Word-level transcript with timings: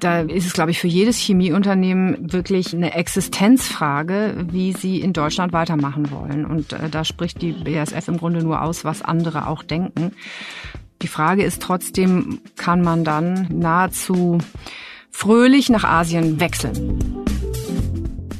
Da 0.00 0.20
ist 0.20 0.46
es, 0.46 0.52
glaube 0.52 0.70
ich, 0.70 0.78
für 0.78 0.86
jedes 0.86 1.18
Chemieunternehmen 1.18 2.32
wirklich 2.32 2.74
eine 2.74 2.94
Existenzfrage, 2.94 4.46
wie 4.50 4.72
sie 4.72 5.00
in 5.00 5.12
Deutschland 5.12 5.52
weitermachen 5.52 6.10
wollen. 6.10 6.44
Und 6.44 6.72
äh, 6.72 6.88
da 6.90 7.04
spricht 7.04 7.42
die 7.42 7.52
BASF 7.52 8.08
im 8.08 8.18
Grunde 8.18 8.42
nur 8.44 8.62
aus, 8.62 8.84
was 8.84 9.02
andere 9.02 9.48
auch 9.48 9.62
denken. 9.62 10.12
Die 11.02 11.08
Frage 11.08 11.42
ist 11.44 11.62
trotzdem, 11.62 12.40
kann 12.56 12.82
man 12.82 13.04
dann 13.04 13.48
nahezu 13.50 14.38
fröhlich 15.10 15.70
nach 15.70 15.84
Asien 15.84 16.40
wechseln? 16.40 17.25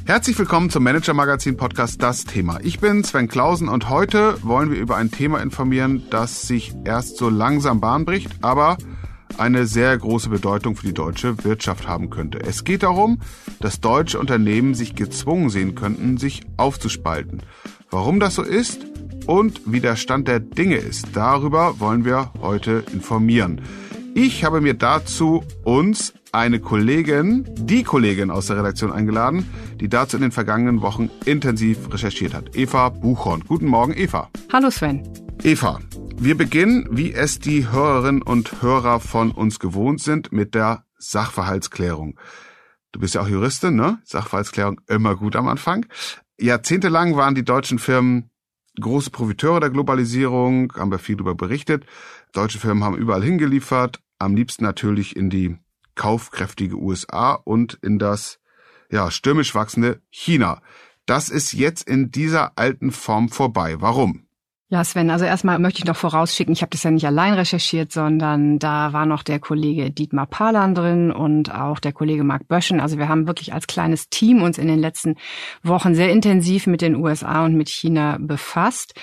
Herzlich 0.06 0.38
willkommen 0.38 0.70
zum 0.70 0.84
Manager 0.84 1.14
Magazin 1.14 1.56
Podcast 1.56 2.00
Das 2.00 2.22
Thema. 2.22 2.60
Ich 2.62 2.78
bin 2.78 3.02
Sven 3.02 3.26
Klausen 3.26 3.68
und 3.68 3.90
heute 3.90 4.38
wollen 4.44 4.70
wir 4.70 4.78
über 4.78 4.94
ein 4.94 5.10
Thema 5.10 5.42
informieren, 5.42 6.04
das 6.10 6.42
sich 6.42 6.72
erst 6.84 7.16
so 7.16 7.28
langsam 7.28 7.80
Bahn 7.80 8.04
bricht, 8.04 8.30
aber 8.40 8.78
eine 9.36 9.66
sehr 9.66 9.98
große 9.98 10.28
Bedeutung 10.28 10.76
für 10.76 10.86
die 10.86 10.94
deutsche 10.94 11.42
Wirtschaft 11.42 11.88
haben 11.88 12.08
könnte. 12.08 12.38
Es 12.38 12.62
geht 12.62 12.84
darum, 12.84 13.18
dass 13.58 13.80
deutsche 13.80 14.20
Unternehmen 14.20 14.74
sich 14.74 14.94
gezwungen 14.94 15.50
sehen 15.50 15.74
könnten, 15.74 16.18
sich 16.18 16.42
aufzuspalten. 16.56 17.42
Warum 17.90 18.20
das 18.20 18.36
so 18.36 18.42
ist 18.42 18.86
und 19.26 19.60
wie 19.66 19.80
der 19.80 19.96
Stand 19.96 20.28
der 20.28 20.38
Dinge 20.38 20.76
ist, 20.76 21.08
darüber 21.14 21.80
wollen 21.80 22.04
wir 22.04 22.30
heute 22.40 22.84
informieren. 22.92 23.60
Ich 24.18 24.44
habe 24.44 24.62
mir 24.62 24.72
dazu 24.72 25.44
uns 25.62 26.14
eine 26.32 26.58
Kollegin, 26.58 27.44
die 27.54 27.82
Kollegin 27.82 28.30
aus 28.30 28.46
der 28.46 28.56
Redaktion 28.56 28.90
eingeladen, 28.90 29.46
die 29.78 29.90
dazu 29.90 30.16
in 30.16 30.22
den 30.22 30.32
vergangenen 30.32 30.80
Wochen 30.80 31.10
intensiv 31.26 31.92
recherchiert 31.92 32.32
hat. 32.32 32.56
Eva 32.56 32.88
Buchhorn. 32.88 33.44
Guten 33.46 33.66
Morgen, 33.66 33.92
Eva. 33.94 34.30
Hallo 34.50 34.70
Sven. 34.70 35.06
Eva, 35.42 35.80
wir 36.16 36.34
beginnen, 36.34 36.88
wie 36.90 37.12
es 37.12 37.40
die 37.40 37.70
Hörerinnen 37.70 38.22
und 38.22 38.62
Hörer 38.62 39.00
von 39.00 39.32
uns 39.32 39.58
gewohnt 39.58 40.00
sind, 40.00 40.32
mit 40.32 40.54
der 40.54 40.84
Sachverhaltsklärung. 40.96 42.18
Du 42.92 43.00
bist 43.00 43.16
ja 43.16 43.20
auch 43.20 43.28
Juristin, 43.28 43.76
ne? 43.76 43.98
Sachverhaltsklärung 44.04 44.80
immer 44.88 45.14
gut 45.14 45.36
am 45.36 45.46
Anfang. 45.46 45.84
Jahrzehntelang 46.40 47.16
waren 47.16 47.34
die 47.34 47.44
deutschen 47.44 47.78
Firmen 47.78 48.30
große 48.80 49.10
Profiteure 49.10 49.60
der 49.60 49.70
Globalisierung, 49.70 50.72
haben 50.74 50.90
wir 50.90 50.98
viel 50.98 51.16
darüber 51.16 51.34
berichtet. 51.34 51.84
Deutsche 52.32 52.58
Firmen 52.58 52.82
haben 52.82 52.96
überall 52.96 53.22
hingeliefert, 53.22 54.00
am 54.18 54.34
liebsten 54.34 54.64
natürlich 54.64 55.16
in 55.16 55.30
die 55.30 55.58
kaufkräftige 55.94 56.76
USA 56.76 57.32
und 57.32 57.78
in 57.82 57.98
das 57.98 58.38
ja, 58.90 59.10
stürmisch 59.10 59.54
wachsende 59.54 60.02
China. 60.10 60.62
Das 61.06 61.28
ist 61.28 61.52
jetzt 61.52 61.88
in 61.88 62.10
dieser 62.10 62.58
alten 62.58 62.90
Form 62.90 63.28
vorbei. 63.28 63.80
Warum? 63.80 64.25
Ja, 64.68 64.82
Sven, 64.82 65.10
also 65.10 65.24
erstmal 65.24 65.60
möchte 65.60 65.78
ich 65.78 65.84
noch 65.84 65.94
vorausschicken, 65.94 66.52
ich 66.52 66.60
habe 66.60 66.70
das 66.70 66.82
ja 66.82 66.90
nicht 66.90 67.06
allein 67.06 67.34
recherchiert, 67.34 67.92
sondern 67.92 68.58
da 68.58 68.92
war 68.92 69.06
noch 69.06 69.22
der 69.22 69.38
Kollege 69.38 69.92
Dietmar 69.92 70.26
Palan 70.26 70.74
drin 70.74 71.12
und 71.12 71.54
auch 71.54 71.78
der 71.78 71.92
Kollege 71.92 72.24
Marc 72.24 72.48
Böschen. 72.48 72.80
Also 72.80 72.98
wir 72.98 73.08
haben 73.08 73.28
wirklich 73.28 73.54
als 73.54 73.68
kleines 73.68 74.08
Team 74.08 74.42
uns 74.42 74.58
in 74.58 74.66
den 74.66 74.80
letzten 74.80 75.14
Wochen 75.62 75.94
sehr 75.94 76.10
intensiv 76.10 76.66
mit 76.66 76.80
den 76.80 76.96
USA 76.96 77.44
und 77.44 77.54
mit 77.54 77.68
China 77.68 78.18
befasst. 78.20 78.94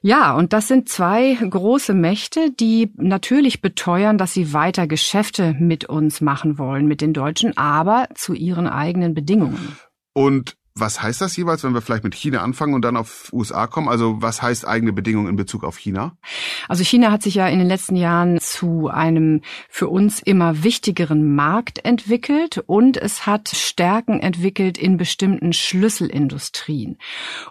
Ja, 0.00 0.34
und 0.34 0.54
das 0.54 0.68
sind 0.68 0.88
zwei 0.88 1.34
große 1.34 1.92
Mächte, 1.92 2.50
die 2.50 2.90
natürlich 2.96 3.60
beteuern, 3.60 4.16
dass 4.16 4.32
sie 4.32 4.54
weiter 4.54 4.86
Geschäfte 4.86 5.54
mit 5.58 5.84
uns 5.84 6.22
machen 6.22 6.56
wollen, 6.56 6.86
mit 6.86 7.02
den 7.02 7.12
Deutschen, 7.12 7.58
aber 7.58 8.08
zu 8.14 8.32
ihren 8.32 8.66
eigenen 8.66 9.12
Bedingungen. 9.12 9.76
Und 10.14 10.56
was 10.80 11.02
heißt 11.02 11.20
das 11.20 11.36
jeweils, 11.36 11.62
wenn 11.64 11.74
wir 11.74 11.82
vielleicht 11.82 12.04
mit 12.04 12.14
China 12.14 12.40
anfangen 12.40 12.74
und 12.74 12.82
dann 12.82 12.96
auf 12.96 13.30
USA 13.32 13.66
kommen? 13.66 13.88
Also 13.88 14.20
was 14.20 14.42
heißt 14.42 14.66
eigene 14.66 14.92
Bedingungen 14.92 15.28
in 15.28 15.36
Bezug 15.36 15.64
auf 15.64 15.76
China? 15.76 16.16
Also 16.68 16.84
China 16.84 17.12
hat 17.12 17.22
sich 17.22 17.34
ja 17.34 17.46
in 17.48 17.58
den 17.58 17.68
letzten 17.68 17.96
Jahren 17.96 18.40
zu 18.40 18.88
einem 18.88 19.42
für 19.68 19.88
uns 19.88 20.20
immer 20.20 20.62
wichtigeren 20.62 21.34
Markt 21.34 21.84
entwickelt 21.84 22.62
und 22.66 22.96
es 22.96 23.26
hat 23.26 23.48
Stärken 23.48 24.20
entwickelt 24.20 24.78
in 24.78 24.96
bestimmten 24.96 25.52
Schlüsselindustrien. 25.52 26.98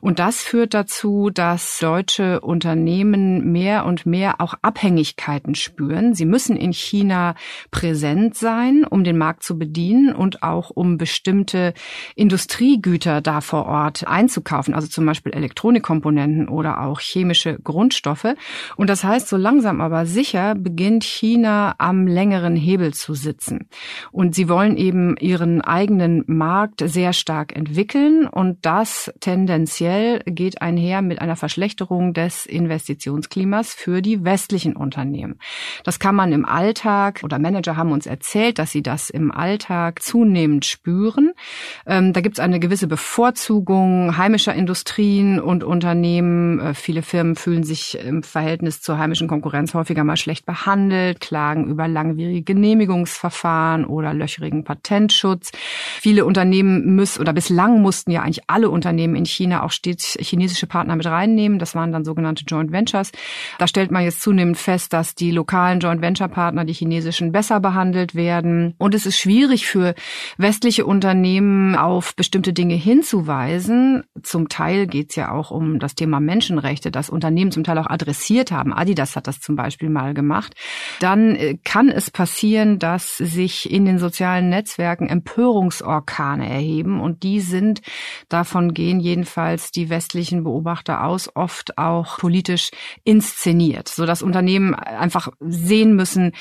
Und 0.01 0.19
das 0.19 0.41
führt 0.41 0.73
dazu, 0.73 1.29
dass 1.29 1.79
deutsche 1.79 2.41
Unternehmen 2.41 3.51
mehr 3.51 3.85
und 3.85 4.06
mehr 4.06 4.41
auch 4.41 4.56
Abhängigkeiten 4.62 5.56
spüren. 5.56 6.13
Sie 6.13 6.25
müssen 6.25 6.56
in 6.56 6.73
China 6.73 7.35
präsent 7.72 8.35
sein, 8.35 8.85
um 8.89 9.03
den 9.03 9.18
Markt 9.18 9.44
zu 9.44 9.57
bedienen 9.57 10.13
und 10.13 10.44
auch 10.44 10.69
um 10.69 10.97
bestimmte 10.97 11.73
Industriegüter 12.16 13.19
Da 13.22 13.41
vor 13.41 13.66
Ort 13.66 14.07
einzukaufen, 14.07 14.74
also 14.74 14.88
zum 14.88 15.06
Beispiel 15.06 15.34
Elektronikkomponenten 15.34 16.47
oder 16.47 16.81
auch 16.81 17.00
chemische 17.00 17.59
Grundstoffe. 17.59 18.35
Und 18.75 18.90
das 18.90 19.03
heißt, 19.03 19.28
so 19.28 19.38
langsam 19.38 19.81
aber 19.81 20.06
sicher 20.06 20.56
beginnt 20.56 21.03
China 21.03 21.75
am 21.78 22.07
längeren 22.07 22.56
Hebel 22.56 22.94
zu 22.94 23.13
sitzen. 23.13 23.68
Und 24.12 24.35
sie 24.35 24.50
wollen 24.50 24.78
eben 24.78 25.18
ihren 25.18 25.62
eigenen 25.62 26.24
Markt 26.28 26.81
sehr 26.85 27.13
stark 27.13 27.56
entwickeln 27.56 28.28
und 28.28 28.57
das 28.66 29.12
tendenziell 29.19 30.22
geht 30.25 30.62
einher 30.62 31.01
mit 31.01 31.22
einer 31.22 31.36
Verschlechterung 31.36 32.13
des 32.13 32.46
Investitionsklimas 32.46 33.74
für 33.74 34.01
die 34.01 34.24
westlichen 34.24 34.75
Unternehmen. 34.75 35.40
Das 35.84 36.00
kann 36.00 36.16
man 36.16 36.31
im 36.31 36.46
Alltag 36.46 37.22
oder 37.24 37.40
Manager 37.40 37.78
haben 37.78 37.91
uns 37.91 38.06
erzählt, 38.06 38.59
dass 38.59 38.72
sie 38.72 38.81
das 38.81 39.09
im 39.09 39.31
Alltag 39.31 40.01
zunehmend 40.01 40.66
spüren. 40.66 41.34
Ähm, 41.86 42.13
da 42.13 42.22
gibt 42.22 42.38
es 42.38 42.40
eine 42.40 42.59
gewisse 42.59 42.88
Bevorzugung 42.99 44.17
heimischer 44.17 44.53
Industrien 44.53 45.39
und 45.39 45.63
Unternehmen. 45.63 46.59
Äh, 46.59 46.73
viele 46.73 47.01
Firmen 47.01 47.37
fühlen 47.37 47.63
sich 47.63 47.97
im 47.97 48.23
Verhältnis 48.23 48.81
zur 48.81 48.97
heimischen 48.97 49.29
Konkurrenz 49.29 49.73
häufiger 49.73 50.03
mal 50.03 50.17
schlecht 50.17 50.45
behandelt, 50.45 51.21
klagen 51.21 51.67
über 51.67 51.88
langwierige 51.88 52.41
Genehmigungsverfahren 52.41 53.85
oder 53.85 54.13
löcherigen 54.13 54.65
Patentschutz. 54.65 55.51
Viele 56.01 56.25
Unternehmen 56.25 56.93
müssen 56.97 57.21
oder 57.21 57.31
bislang 57.31 57.81
mussten 57.81 58.11
ja 58.11 58.21
eigentlich 58.21 58.43
alle 58.47 58.69
Unternehmen 58.69 59.15
in 59.15 59.25
China 59.25 59.63
auch 59.63 59.71
stets 59.71 60.17
chinesische 60.19 60.67
Partner 60.67 60.97
mit 60.97 61.05
reinnehmen. 61.05 61.57
Das 61.57 61.75
waren 61.75 61.93
dann 61.93 62.03
sogenannte 62.03 62.43
Joint 62.45 62.73
Ventures. 62.73 63.13
Da 63.59 63.67
stellt 63.67 63.91
man 63.91 64.03
jetzt 64.03 64.21
zunehmend 64.21 64.57
fest, 64.57 64.91
dass 64.91 65.15
die 65.15 65.31
lokalen 65.31 65.79
Joint 65.79 66.01
Venture 66.01 66.27
Partner, 66.27 66.65
die 66.65 66.73
chinesischen, 66.73 67.31
besser 67.31 67.61
behandelt 67.61 68.13
werden. 68.13 68.75
Und 68.77 68.93
es 68.93 69.05
ist 69.05 69.17
schwierig 69.17 69.67
für 69.67 69.95
westliche 70.38 70.85
Unternehmen 70.85 71.77
auf 71.77 72.13
bestimmte 72.13 72.51
Dinge 72.51 72.75
hinzuweisen. 72.89 74.03
Zum 74.23 74.50
Teil 74.50 74.88
geht 74.88 75.11
es 75.11 75.16
ja 75.16 75.31
auch 75.31 75.51
um 75.51 75.77
das 75.77 75.94
Thema 75.94 76.19
Menschenrechte, 76.19 76.89
das 76.89 77.09
Unternehmen 77.09 77.51
zum 77.51 77.63
Teil 77.63 77.77
auch 77.77 77.88
adressiert 77.88 78.51
haben. 78.51 78.73
Adidas 78.73 79.16
hat 79.16 79.27
das 79.27 79.39
zum 79.39 79.55
Beispiel 79.55 79.89
mal 79.89 80.16
gemacht. 80.16 80.55
Dann 81.00 81.35
äh, 81.35 81.57
kann 81.63 81.89
es 81.89 82.09
passieren, 82.09 82.79
dass 82.79 83.17
sich 83.17 83.72
in 83.72 83.85
den 83.85 84.00
sozialen 84.00 84.50
Netzwerken 84.50 85.07
Empörungsorkane 85.07 86.50
erheben 86.50 87.00
und 87.00 87.22
die 87.22 87.41
sind, 87.41 87.81
davon 88.27 88.73
gehen 88.73 89.00
jedenfalls 89.00 89.69
die 89.69 89.89
westlichen 89.89 90.44
Beobachter 90.44 91.03
aus, 91.03 91.29
oft 91.35 91.77
auch 91.77 92.17
politisch 92.17 92.71
inszeniert, 93.03 93.88
so 93.88 94.07
dass 94.07 94.23
Unternehmen 94.23 94.73
einfach 94.73 95.29
sehen 95.39 95.95
müssen, 95.95 96.31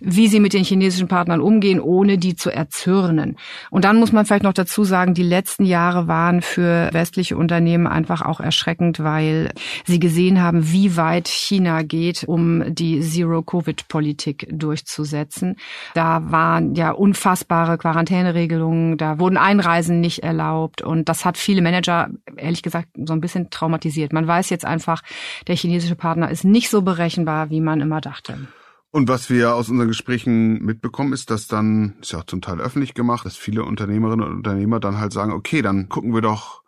wie 0.00 0.28
sie 0.28 0.40
mit 0.40 0.54
den 0.54 0.64
chinesischen 0.64 1.08
Partnern 1.08 1.42
umgehen, 1.42 1.80
ohne 1.80 2.16
die 2.16 2.34
zu 2.34 2.50
erzürnen. 2.50 3.36
Und 3.70 3.84
dann 3.84 3.98
muss 3.98 4.12
man 4.12 4.24
vielleicht 4.24 4.44
noch 4.44 4.54
dazu 4.54 4.84
sagen, 4.84 5.12
die 5.12 5.22
letzten 5.22 5.64
Jahre 5.64 5.97
Jahre 5.98 6.08
waren 6.08 6.42
für 6.42 6.90
westliche 6.92 7.36
Unternehmen 7.36 7.86
einfach 7.86 8.22
auch 8.22 8.40
erschreckend, 8.40 9.00
weil 9.00 9.50
sie 9.84 9.98
gesehen 9.98 10.42
haben, 10.42 10.70
wie 10.70 10.96
weit 10.96 11.28
China 11.28 11.82
geht, 11.82 12.24
um 12.24 12.74
die 12.74 13.00
Zero-Covid-Politik 13.00 14.48
durchzusetzen. 14.50 15.56
Da 15.94 16.30
waren 16.30 16.74
ja 16.74 16.92
unfassbare 16.92 17.78
Quarantäneregelungen, 17.78 18.96
da 18.96 19.18
wurden 19.18 19.36
Einreisen 19.36 20.00
nicht 20.00 20.22
erlaubt 20.22 20.82
und 20.82 21.08
das 21.08 21.24
hat 21.24 21.36
viele 21.36 21.62
Manager, 21.62 22.08
ehrlich 22.36 22.62
gesagt, 22.62 22.88
so 23.04 23.12
ein 23.12 23.20
bisschen 23.20 23.50
traumatisiert. 23.50 24.12
Man 24.12 24.26
weiß 24.26 24.50
jetzt 24.50 24.64
einfach, 24.64 25.02
der 25.46 25.56
chinesische 25.56 25.96
Partner 25.96 26.30
ist 26.30 26.44
nicht 26.44 26.70
so 26.70 26.82
berechenbar, 26.82 27.50
wie 27.50 27.60
man 27.60 27.80
immer 27.80 28.00
dachte. 28.00 28.38
Und 28.90 29.08
was 29.08 29.28
wir 29.28 29.54
aus 29.54 29.68
unseren 29.68 29.88
Gesprächen 29.88 30.64
mitbekommen, 30.64 31.12
ist, 31.12 31.30
dass 31.30 31.46
dann, 31.46 31.96
ist 32.00 32.12
ja 32.12 32.20
auch 32.20 32.24
zum 32.24 32.40
Teil 32.40 32.60
öffentlich 32.60 32.94
gemacht, 32.94 33.26
dass 33.26 33.36
viele 33.36 33.64
Unternehmerinnen 33.64 34.26
und 34.26 34.36
Unternehmer 34.36 34.80
dann 34.80 34.98
halt 34.98 35.12
sagen, 35.12 35.32
okay, 35.32 35.60
dann 35.60 35.88
gucken 35.88 36.14
wir 36.14 36.22
doch 36.22 36.62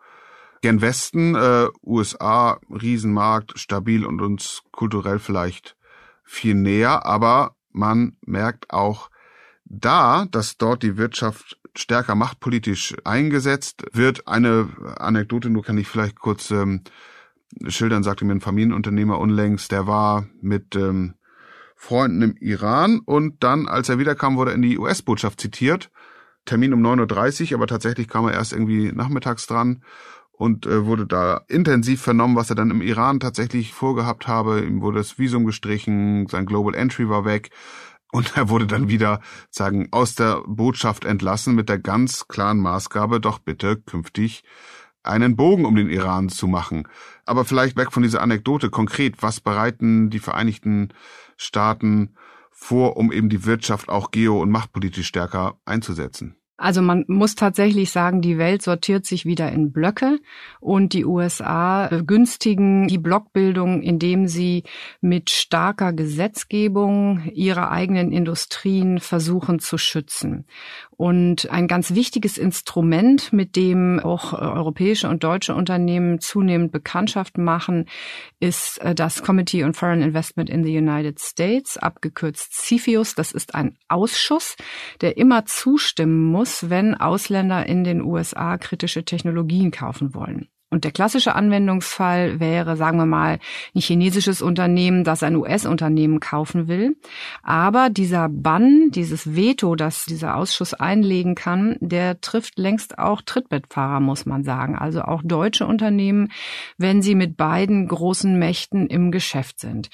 gern 0.61 0.83
Westen, 0.83 1.35
äh, 1.35 1.69
USA, 1.83 2.61
Riesenmarkt, 2.71 3.59
stabil 3.59 4.05
und 4.05 4.21
uns 4.21 4.63
kulturell 4.71 5.19
vielleicht 5.19 5.77
viel 6.23 6.55
näher, 6.55 7.07
aber 7.07 7.57
man 7.73 8.17
merkt 8.27 8.71
auch 8.71 9.11
da, 9.65 10.27
dass 10.31 10.59
dort 10.59 10.83
die 10.83 10.97
Wirtschaft 10.99 11.59
stärker 11.77 12.15
machtpolitisch 12.15 12.97
eingesetzt 13.05 13.85
wird. 13.93 14.27
Eine 14.29 14.69
Anekdote, 14.99 15.49
nur 15.49 15.63
kann 15.63 15.79
ich 15.79 15.89
vielleicht 15.89 16.19
kurz 16.19 16.51
ähm, 16.51 16.83
schildern, 17.67 18.03
sagte 18.03 18.25
mir 18.25 18.33
ein 18.33 18.41
Familienunternehmer 18.41 19.19
unlängst, 19.19 19.73
der 19.73 19.87
war 19.87 20.27
mit 20.41 20.77
ähm, 20.77 21.15
Freunden 21.83 22.21
im 22.21 22.37
Iran 22.37 23.01
und 23.03 23.43
dann, 23.43 23.67
als 23.67 23.89
er 23.89 23.99
wiederkam, 23.99 24.37
wurde 24.37 24.51
er 24.51 24.55
in 24.55 24.61
die 24.61 24.79
US-Botschaft 24.79 25.41
zitiert. 25.41 25.91
Termin 26.45 26.75
um 26.75 26.85
9.30 26.85 27.53
Uhr, 27.53 27.57
aber 27.57 27.67
tatsächlich 27.67 28.07
kam 28.07 28.27
er 28.27 28.35
erst 28.35 28.53
irgendwie 28.53 28.93
nachmittags 28.93 29.47
dran 29.47 29.83
und 30.31 30.67
äh, 30.67 30.85
wurde 30.85 31.07
da 31.07 31.41
intensiv 31.49 32.03
vernommen, 32.03 32.37
was 32.37 32.51
er 32.51 32.57
dann 32.57 32.71
im 32.71 32.83
Iran 32.83 33.19
tatsächlich 33.19 33.73
vorgehabt 33.73 34.29
habe. 34.29 34.61
Ihm 34.61 34.83
wurde 34.83 34.99
das 34.99 35.19
Visum 35.19 35.47
gestrichen, 35.47 36.27
sein 36.29 36.45
Global 36.45 36.75
Entry 36.75 37.09
war 37.09 37.25
weg. 37.25 37.49
Und 38.13 38.33
er 38.37 38.51
wurde 38.51 38.67
dann 38.67 38.91
wieder, 38.91 39.21
sagen, 39.49 39.89
aus 39.91 40.15
der 40.15 40.43
Botschaft 40.47 41.07
entlassen 41.07 41.55
mit 41.55 41.71
der 41.71 41.79
ganz 41.79 42.29
klaren 42.29 42.61
Maßgabe, 42.61 43.21
doch 43.21 43.39
bitte 43.39 43.77
künftig 43.79 44.45
einen 45.03 45.35
Bogen 45.35 45.65
um 45.65 45.77
den 45.77 45.89
Iran 45.89 46.29
zu 46.29 46.47
machen. 46.47 46.87
Aber 47.25 47.47
vielleicht 47.47 47.77
weg 47.77 47.93
von 47.93 48.03
dieser 48.03 48.21
Anekdote 48.21 48.71
konkret, 48.71 49.23
was 49.23 49.41
bereiten 49.41 50.11
die 50.11 50.19
Vereinigten 50.19 50.91
Staaten 51.41 52.15
vor, 52.51 52.99
um 52.99 53.11
eben 53.11 53.31
die 53.31 53.47
Wirtschaft 53.47 53.89
auch 53.89 54.11
geo- 54.11 54.41
und 54.41 54.51
machtpolitisch 54.51 55.07
stärker 55.07 55.59
einzusetzen? 55.65 56.37
Also 56.61 56.83
man 56.83 57.07
muss 57.09 57.37
tatsächlich 57.37 57.91
sagen, 57.91 58.21
die 58.21 58.37
Welt 58.37 58.61
sortiert 58.61 59.07
sich 59.07 59.25
wieder 59.25 59.51
in 59.51 59.73
Blöcke 59.73 60.19
und 60.61 60.93
die 60.93 61.07
USA 61.07 61.89
begünstigen 61.89 62.87
die 62.87 62.99
Blockbildung, 62.99 63.81
indem 63.81 64.29
sie 64.29 64.65
mit 65.01 65.31
starker 65.31 65.95
Gesetzgebung 65.95 67.23
ihre 67.33 67.71
eigenen 67.71 68.13
Industrien 68.13 68.99
versuchen 68.99 69.59
zu 69.59 69.79
schützen. 69.79 70.45
Und 71.01 71.51
ein 71.51 71.67
ganz 71.67 71.95
wichtiges 71.95 72.37
Instrument, 72.37 73.33
mit 73.33 73.57
dem 73.57 74.01
auch 74.01 74.35
europäische 74.35 75.09
und 75.09 75.25
deutsche 75.25 75.55
Unternehmen 75.55 76.21
zunehmend 76.21 76.73
Bekanntschaft 76.73 77.39
machen, 77.39 77.87
ist 78.39 78.77
äh, 78.83 78.95
das 78.95 79.23
Committee 79.23 79.65
on 79.65 79.73
Foreign 79.73 80.03
Investment 80.03 80.51
in 80.51 80.63
the 80.63 80.77
United 80.77 81.19
States, 81.19 81.79
abgekürzt 81.79 82.53
CFIUS. 82.53 83.15
Das 83.15 83.33
ist 83.33 83.55
ein 83.55 83.79
Ausschuss, 83.89 84.57
der 85.01 85.17
immer 85.17 85.47
zustimmen 85.47 86.23
muss, 86.23 86.69
wenn 86.69 86.95
Ausländer 86.95 87.65
in 87.65 87.83
den 87.83 88.03
USA 88.03 88.59
kritische 88.59 89.03
Technologien 89.03 89.71
kaufen 89.71 90.13
wollen. 90.13 90.51
Und 90.71 90.85
der 90.85 90.93
klassische 90.93 91.35
Anwendungsfall 91.35 92.39
wäre, 92.39 92.77
sagen 92.77 92.99
wir 92.99 93.07
mal, 93.07 93.41
ein 93.75 93.81
chinesisches 93.81 94.41
Unternehmen, 94.41 95.03
das 95.03 95.25
ein 95.25 95.35
US-Unternehmen 95.35 96.21
kaufen 96.21 96.69
will. 96.69 96.97
Aber 97.43 97.91
dieser 97.91 98.29
Bann, 98.29 98.91
dieses 98.93 99.35
Veto, 99.35 99.75
das 99.75 100.05
dieser 100.05 100.37
Ausschuss 100.37 100.73
einlegen 100.73 101.35
kann, 101.35 101.77
der 101.81 102.21
trifft 102.21 102.57
längst 102.57 103.01
auch 103.01 103.21
Trittbettfahrer, 103.21 103.99
muss 103.99 104.27
man 104.27 104.45
sagen. 104.45 104.77
Also 104.77 105.03
auch 105.03 105.23
deutsche 105.25 105.67
Unternehmen, 105.67 106.31
wenn 106.79 107.03
sie 107.03 107.17
mit 107.17 107.37
beiden 107.37 107.89
großen 107.89 108.39
Mächten 108.39 108.87
im 108.87 109.11
Geschäft 109.11 109.59
sind. 109.59 109.91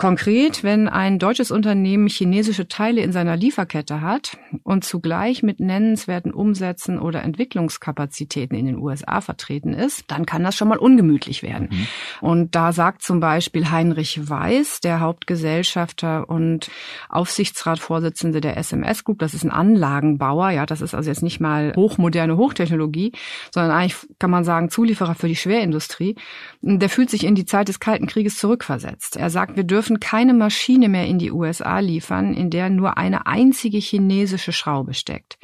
Konkret, 0.00 0.64
wenn 0.64 0.88
ein 0.88 1.18
deutsches 1.18 1.50
Unternehmen 1.50 2.08
chinesische 2.08 2.68
Teile 2.68 3.02
in 3.02 3.12
seiner 3.12 3.36
Lieferkette 3.36 4.00
hat 4.00 4.38
und 4.62 4.82
zugleich 4.82 5.42
mit 5.42 5.60
nennenswerten 5.60 6.32
Umsätzen 6.32 6.98
oder 6.98 7.22
Entwicklungskapazitäten 7.22 8.56
in 8.56 8.64
den 8.64 8.78
USA 8.78 9.20
vertreten 9.20 9.74
ist, 9.74 10.04
dann 10.06 10.24
kann 10.24 10.42
das 10.42 10.56
schon 10.56 10.68
mal 10.68 10.78
ungemütlich 10.78 11.42
werden. 11.42 11.68
Mhm. 11.70 11.86
Und 12.22 12.54
da 12.54 12.72
sagt 12.72 13.02
zum 13.02 13.20
Beispiel 13.20 13.70
Heinrich 13.70 14.26
Weiß, 14.26 14.80
der 14.80 15.00
Hauptgesellschafter 15.00 16.30
und 16.30 16.70
Aufsichtsratvorsitzende 17.10 18.40
der 18.40 18.56
SMS 18.56 19.04
Group, 19.04 19.18
das 19.18 19.34
ist 19.34 19.44
ein 19.44 19.50
Anlagenbauer, 19.50 20.48
ja, 20.48 20.64
das 20.64 20.80
ist 20.80 20.94
also 20.94 21.10
jetzt 21.10 21.22
nicht 21.22 21.40
mal 21.40 21.74
hochmoderne 21.76 22.38
Hochtechnologie, 22.38 23.12
sondern 23.50 23.72
eigentlich 23.72 23.96
kann 24.18 24.30
man 24.30 24.44
sagen 24.44 24.70
Zulieferer 24.70 25.14
für 25.14 25.28
die 25.28 25.36
Schwerindustrie, 25.36 26.16
der 26.62 26.88
fühlt 26.88 27.10
sich 27.10 27.24
in 27.24 27.34
die 27.34 27.44
Zeit 27.44 27.68
des 27.68 27.80
Kalten 27.80 28.06
Krieges 28.06 28.38
zurückversetzt. 28.38 29.16
Er 29.16 29.28
sagt, 29.28 29.56
wir 29.56 29.64
dürfen 29.64 29.89
dürfen 29.90 30.00
keine 30.00 30.34
Maschine 30.34 30.88
mehr 30.88 31.06
in 31.06 31.18
die 31.18 31.32
USA 31.32 31.80
liefern, 31.80 32.34
in 32.34 32.50
der 32.50 32.70
nur 32.70 32.96
eine 32.96 33.26
einzige 33.26 33.78
chinesische 33.78 34.52
Schraube 34.52 34.94
steckt. 34.94 35.36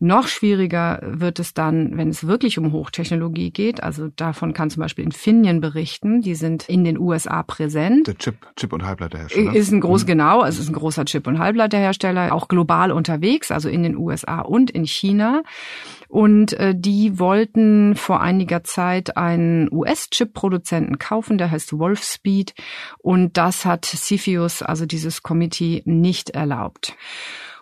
Noch 0.00 0.28
schwieriger 0.28 1.00
wird 1.02 1.38
es 1.38 1.54
dann, 1.54 1.96
wenn 1.96 2.10
es 2.10 2.26
wirklich 2.26 2.58
um 2.58 2.72
Hochtechnologie 2.72 3.50
geht. 3.50 3.82
Also 3.82 4.08
davon 4.08 4.52
kann 4.52 4.68
zum 4.68 4.82
Beispiel 4.82 5.04
Infineon 5.04 5.62
berichten. 5.62 6.20
Die 6.20 6.34
sind 6.34 6.68
in 6.68 6.84
den 6.84 6.98
USA 6.98 7.42
präsent. 7.42 8.06
Der 8.06 8.18
Chip, 8.18 8.36
Chip 8.56 8.72
und 8.74 8.84
Halbleiterhersteller. 8.84 9.54
Ist 9.54 9.72
ein 9.72 9.80
groß, 9.80 10.02
mhm. 10.02 10.06
genau, 10.08 10.44
es 10.44 10.58
ist 10.58 10.68
ein 10.68 10.74
großer 10.74 11.06
Chip- 11.06 11.26
und 11.26 11.38
Halbleiterhersteller, 11.38 12.34
auch 12.34 12.48
global 12.48 12.92
unterwegs, 12.92 13.50
also 13.50 13.70
in 13.70 13.82
den 13.82 13.96
USA 13.96 14.40
und 14.40 14.70
in 14.70 14.86
China. 14.86 15.42
Und 16.08 16.52
äh, 16.54 16.74
die 16.76 17.18
wollten 17.18 17.96
vor 17.96 18.20
einiger 18.20 18.64
Zeit 18.64 19.16
einen 19.16 19.68
US-Chip-Produzenten 19.72 20.98
kaufen, 20.98 21.38
der 21.38 21.50
heißt 21.50 21.78
Wolfspeed. 21.78 22.54
Und 22.98 23.36
das 23.36 23.64
hat 23.64 23.84
CFIUS, 23.84 24.62
also 24.62 24.86
dieses 24.86 25.22
Committee, 25.22 25.82
nicht 25.84 26.30
erlaubt. 26.30 26.96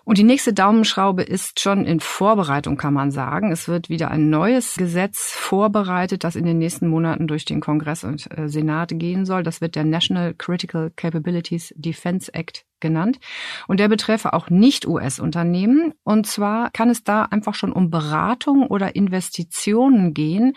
Und 0.04 0.18
die 0.18 0.24
nächste 0.24 0.52
Daumenschraube 0.52 1.22
ist 1.22 1.60
schon 1.60 1.86
in 1.86 1.98
Vorbereitung, 1.98 2.76
kann 2.76 2.92
man 2.92 3.10
sagen. 3.10 3.50
Es 3.50 3.68
wird 3.68 3.88
wieder 3.88 4.10
ein 4.10 4.28
neues 4.28 4.74
Gesetz 4.76 5.32
vorbereitet, 5.32 6.24
das 6.24 6.36
in 6.36 6.44
den 6.44 6.58
nächsten 6.58 6.88
Monaten 6.88 7.26
durch 7.26 7.46
den 7.46 7.60
Kongress 7.60 8.04
und 8.04 8.28
äh, 8.36 8.48
Senat 8.48 8.90
gehen 8.94 9.24
soll. 9.24 9.42
Das 9.42 9.62
wird 9.62 9.76
der 9.76 9.84
National 9.84 10.34
Critical 10.34 10.92
Capabilities 10.94 11.72
Defense 11.76 12.32
Act 12.34 12.66
genannt. 12.84 13.18
Und 13.66 13.80
der 13.80 13.88
betreffe 13.88 14.34
auch 14.34 14.50
Nicht-US-Unternehmen. 14.50 15.94
Und 16.04 16.26
zwar 16.26 16.70
kann 16.70 16.90
es 16.90 17.02
da 17.02 17.22
einfach 17.22 17.54
schon 17.54 17.72
um 17.72 17.88
Beratung 17.90 18.66
oder 18.66 18.94
Investitionen 18.94 20.12
gehen, 20.12 20.52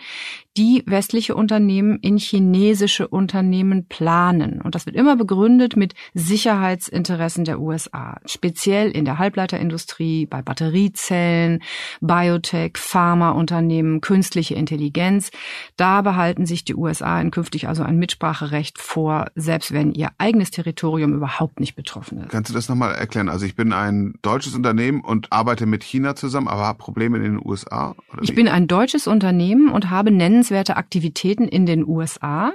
die 0.58 0.82
westliche 0.86 1.34
Unternehmen 1.36 1.98
in 2.00 2.18
chinesische 2.18 3.08
Unternehmen 3.08 3.86
planen. 3.86 4.60
Und 4.60 4.74
das 4.74 4.86
wird 4.86 4.96
immer 4.96 5.16
begründet 5.16 5.76
mit 5.76 5.94
Sicherheitsinteressen 6.14 7.44
der 7.44 7.60
USA, 7.60 8.20
speziell 8.26 8.90
in 8.90 9.04
der 9.04 9.18
Halbleiterindustrie, 9.18 10.26
bei 10.26 10.42
Batteriezellen, 10.42 11.62
Biotech, 12.00 12.72
Pharmaunternehmen, 12.76 14.00
künstliche 14.00 14.54
Intelligenz. 14.54 15.30
Da 15.76 16.02
behalten 16.02 16.44
sich 16.44 16.64
die 16.64 16.74
USA 16.74 17.20
in 17.20 17.30
künftig 17.30 17.68
also 17.68 17.84
ein 17.84 17.98
Mitspracherecht 17.98 18.78
vor, 18.78 19.26
selbst 19.34 19.72
wenn 19.72 19.92
ihr 19.92 20.10
eigenes 20.18 20.50
Territorium 20.50 21.14
überhaupt 21.14 21.60
nicht 21.60 21.76
betroffen 21.76 22.17
ist. 22.22 22.30
Kannst 22.30 22.50
du 22.50 22.54
das 22.54 22.68
nochmal 22.68 22.94
erklären? 22.94 23.28
Also 23.28 23.46
ich 23.46 23.56
bin 23.56 23.72
ein 23.72 24.14
deutsches 24.22 24.54
Unternehmen 24.54 25.00
und 25.00 25.32
arbeite 25.32 25.66
mit 25.66 25.84
China 25.84 26.16
zusammen, 26.16 26.48
aber 26.48 26.62
habe 26.62 26.78
Probleme 26.78 27.18
in 27.18 27.24
den 27.24 27.40
USA? 27.44 27.94
ich 28.20 28.34
bin 28.34 28.48
ein 28.48 28.66
deutsches 28.66 29.06
Unternehmen 29.06 29.70
und 29.70 29.90
habe 29.90 30.10
nennenswerte 30.10 30.76
Aktivitäten 30.76 31.46
in 31.48 31.66
den 31.66 31.86
USA 31.86 32.52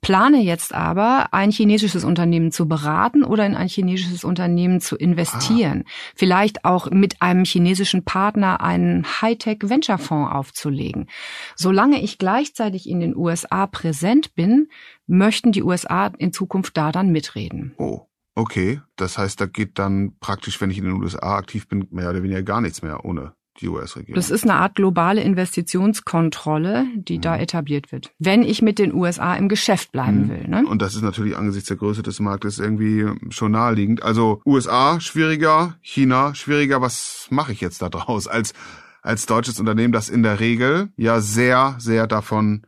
plane 0.00 0.40
jetzt 0.40 0.74
aber, 0.74 1.32
ein 1.32 1.50
chinesisches 1.50 2.04
Unternehmen 2.04 2.52
zu 2.52 2.66
beraten 2.66 3.24
oder 3.24 3.44
in 3.46 3.54
ein 3.54 3.68
chinesisches 3.68 4.24
Unternehmen 4.24 4.80
zu 4.80 4.96
investieren. 4.96 5.84
Ah. 5.86 5.90
Vielleicht 6.14 6.64
auch 6.64 6.90
mit 6.90 7.20
einem 7.20 7.44
chinesischen 7.44 8.04
Partner 8.04 8.60
einen 8.60 9.04
Hightech-Venture-Fonds 9.04 10.32
aufzulegen. 10.32 11.08
Solange 11.56 12.02
ich 12.02 12.18
gleichzeitig 12.18 12.88
in 12.88 13.00
den 13.00 13.16
USA 13.16 13.66
präsent 13.66 14.34
bin, 14.34 14.68
möchten 15.06 15.52
die 15.52 15.62
USA 15.62 16.06
in 16.18 16.32
Zukunft 16.32 16.76
da 16.76 16.92
dann 16.92 17.10
mitreden. 17.10 17.74
Oh. 17.76 18.06
Okay, 18.34 18.80
das 18.96 19.18
heißt, 19.18 19.40
da 19.40 19.46
geht 19.46 19.78
dann 19.78 20.16
praktisch, 20.20 20.60
wenn 20.60 20.70
ich 20.70 20.78
in 20.78 20.84
den 20.84 20.94
USA 20.94 21.36
aktiv 21.36 21.68
bin, 21.68 21.86
mehr 21.90 22.10
oder 22.10 22.22
weniger 22.22 22.42
gar 22.42 22.60
nichts 22.60 22.82
mehr 22.82 23.04
ohne 23.04 23.34
die 23.60 23.68
US-Regierung. 23.68 24.14
Das 24.14 24.30
ist 24.30 24.44
eine 24.44 24.54
Art 24.54 24.74
globale 24.74 25.22
Investitionskontrolle, 25.22 26.86
die 26.94 27.18
mhm. 27.18 27.22
da 27.22 27.36
etabliert 27.36 27.92
wird, 27.92 28.10
wenn 28.18 28.42
ich 28.42 28.62
mit 28.62 28.78
den 28.78 28.94
USA 28.94 29.34
im 29.34 29.48
Geschäft 29.48 29.92
bleiben 29.92 30.24
mhm. 30.24 30.28
will. 30.30 30.48
Ne? 30.48 30.64
Und 30.66 30.80
das 30.80 30.94
ist 30.94 31.02
natürlich 31.02 31.36
angesichts 31.36 31.68
der 31.68 31.76
Größe 31.76 32.02
des 32.02 32.20
Marktes 32.20 32.58
irgendwie 32.58 33.06
schon 33.30 33.52
naheliegend. 33.52 34.02
Also 34.02 34.40
USA 34.46 35.00
schwieriger, 35.00 35.76
China 35.80 36.34
schwieriger. 36.34 36.80
Was 36.80 37.26
mache 37.30 37.52
ich 37.52 37.60
jetzt 37.60 37.82
da 37.82 37.88
draus 37.88 38.26
als 38.26 38.54
als 39.02 39.26
deutsches 39.26 39.58
Unternehmen, 39.58 39.92
das 39.92 40.08
in 40.08 40.22
der 40.22 40.38
Regel 40.38 40.92
ja 40.96 41.20
sehr, 41.20 41.74
sehr 41.78 42.06
davon 42.06 42.62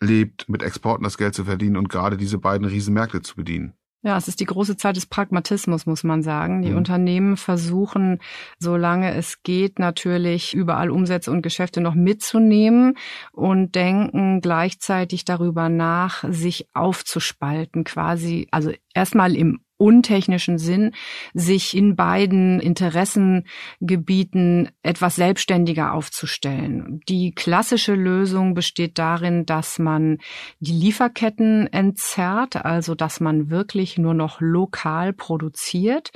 lebt, 0.00 0.48
mit 0.48 0.62
Exporten 0.62 1.04
das 1.04 1.18
Geld 1.18 1.34
zu 1.34 1.44
verdienen 1.44 1.76
und 1.76 1.90
gerade 1.90 2.16
diese 2.16 2.38
beiden 2.38 2.66
Riesenmärkte 2.66 3.20
zu 3.20 3.36
bedienen? 3.36 3.74
Ja, 4.06 4.16
es 4.16 4.28
ist 4.28 4.38
die 4.38 4.44
große 4.44 4.76
Zeit 4.76 4.94
des 4.94 5.06
Pragmatismus, 5.06 5.84
muss 5.84 6.04
man 6.04 6.22
sagen. 6.22 6.62
Die 6.62 6.70
mhm. 6.70 6.76
Unternehmen 6.76 7.36
versuchen, 7.36 8.20
solange 8.60 9.12
es 9.12 9.42
geht, 9.42 9.80
natürlich 9.80 10.54
überall 10.54 10.92
Umsätze 10.92 11.32
und 11.32 11.42
Geschäfte 11.42 11.80
noch 11.80 11.96
mitzunehmen 11.96 12.96
und 13.32 13.74
denken 13.74 14.40
gleichzeitig 14.40 15.24
darüber 15.24 15.68
nach, 15.68 16.22
sich 16.30 16.68
aufzuspalten, 16.72 17.82
quasi, 17.82 18.46
also 18.52 18.70
erstmal 18.94 19.34
im 19.34 19.65
untechnischen 19.78 20.58
Sinn, 20.58 20.92
sich 21.34 21.76
in 21.76 21.96
beiden 21.96 22.60
Interessengebieten 22.60 24.70
etwas 24.82 25.16
selbstständiger 25.16 25.92
aufzustellen. 25.92 27.00
Die 27.08 27.32
klassische 27.32 27.94
Lösung 27.94 28.54
besteht 28.54 28.98
darin, 28.98 29.46
dass 29.46 29.78
man 29.78 30.18
die 30.60 30.72
Lieferketten 30.72 31.72
entzerrt, 31.72 32.64
also 32.64 32.94
dass 32.94 33.20
man 33.20 33.50
wirklich 33.50 33.98
nur 33.98 34.14
noch 34.14 34.40
lokal 34.40 35.12
produziert. 35.12 36.10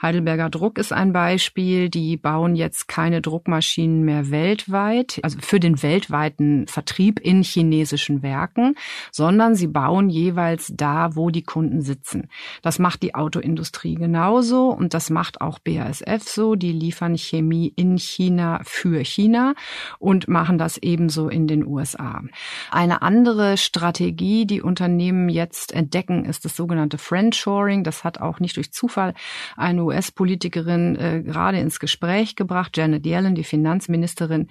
Heidelberger 0.00 0.50
Druck 0.50 0.78
ist 0.78 0.92
ein 0.92 1.12
Beispiel. 1.12 1.90
Die 1.90 2.16
bauen 2.16 2.54
jetzt 2.54 2.88
keine 2.88 3.20
Druckmaschinen 3.20 4.02
mehr 4.02 4.30
weltweit, 4.30 5.20
also 5.22 5.38
für 5.40 5.60
den 5.60 5.82
weltweiten 5.82 6.66
Vertrieb 6.66 7.20
in 7.20 7.42
chinesischen 7.42 8.22
Werken, 8.22 8.74
sondern 9.12 9.54
sie 9.54 9.68
bauen 9.68 10.08
jeweils 10.08 10.72
da, 10.74 11.16
wo 11.16 11.30
die 11.30 11.42
Kunden 11.42 11.82
sitzen. 11.82 12.28
Das 12.62 12.78
macht 12.78 12.93
macht 12.94 13.02
die 13.02 13.16
Autoindustrie 13.16 13.96
genauso 13.96 14.68
und 14.68 14.94
das 14.94 15.10
macht 15.10 15.40
auch 15.40 15.58
BASF 15.58 16.22
so. 16.28 16.54
Die 16.54 16.70
liefern 16.70 17.18
Chemie 17.18 17.72
in 17.74 17.98
China 17.98 18.60
für 18.62 19.04
China 19.04 19.54
und 19.98 20.28
machen 20.28 20.58
das 20.58 20.78
ebenso 20.78 21.28
in 21.28 21.48
den 21.48 21.66
USA. 21.66 22.22
Eine 22.70 23.02
andere 23.02 23.56
Strategie, 23.56 24.46
die 24.46 24.62
Unternehmen 24.62 25.28
jetzt 25.28 25.72
entdecken, 25.72 26.24
ist 26.24 26.44
das 26.44 26.54
sogenannte 26.54 26.96
Friendshoring. 26.96 27.82
Das 27.82 28.04
hat 28.04 28.20
auch 28.20 28.38
nicht 28.38 28.58
durch 28.58 28.72
Zufall 28.72 29.14
eine 29.56 29.82
US-Politikerin 29.82 30.94
äh, 30.94 31.22
gerade 31.24 31.58
ins 31.58 31.80
Gespräch 31.80 32.36
gebracht, 32.36 32.76
Janet 32.76 33.06
Yellen, 33.06 33.34
die 33.34 33.42
Finanzministerin. 33.42 34.46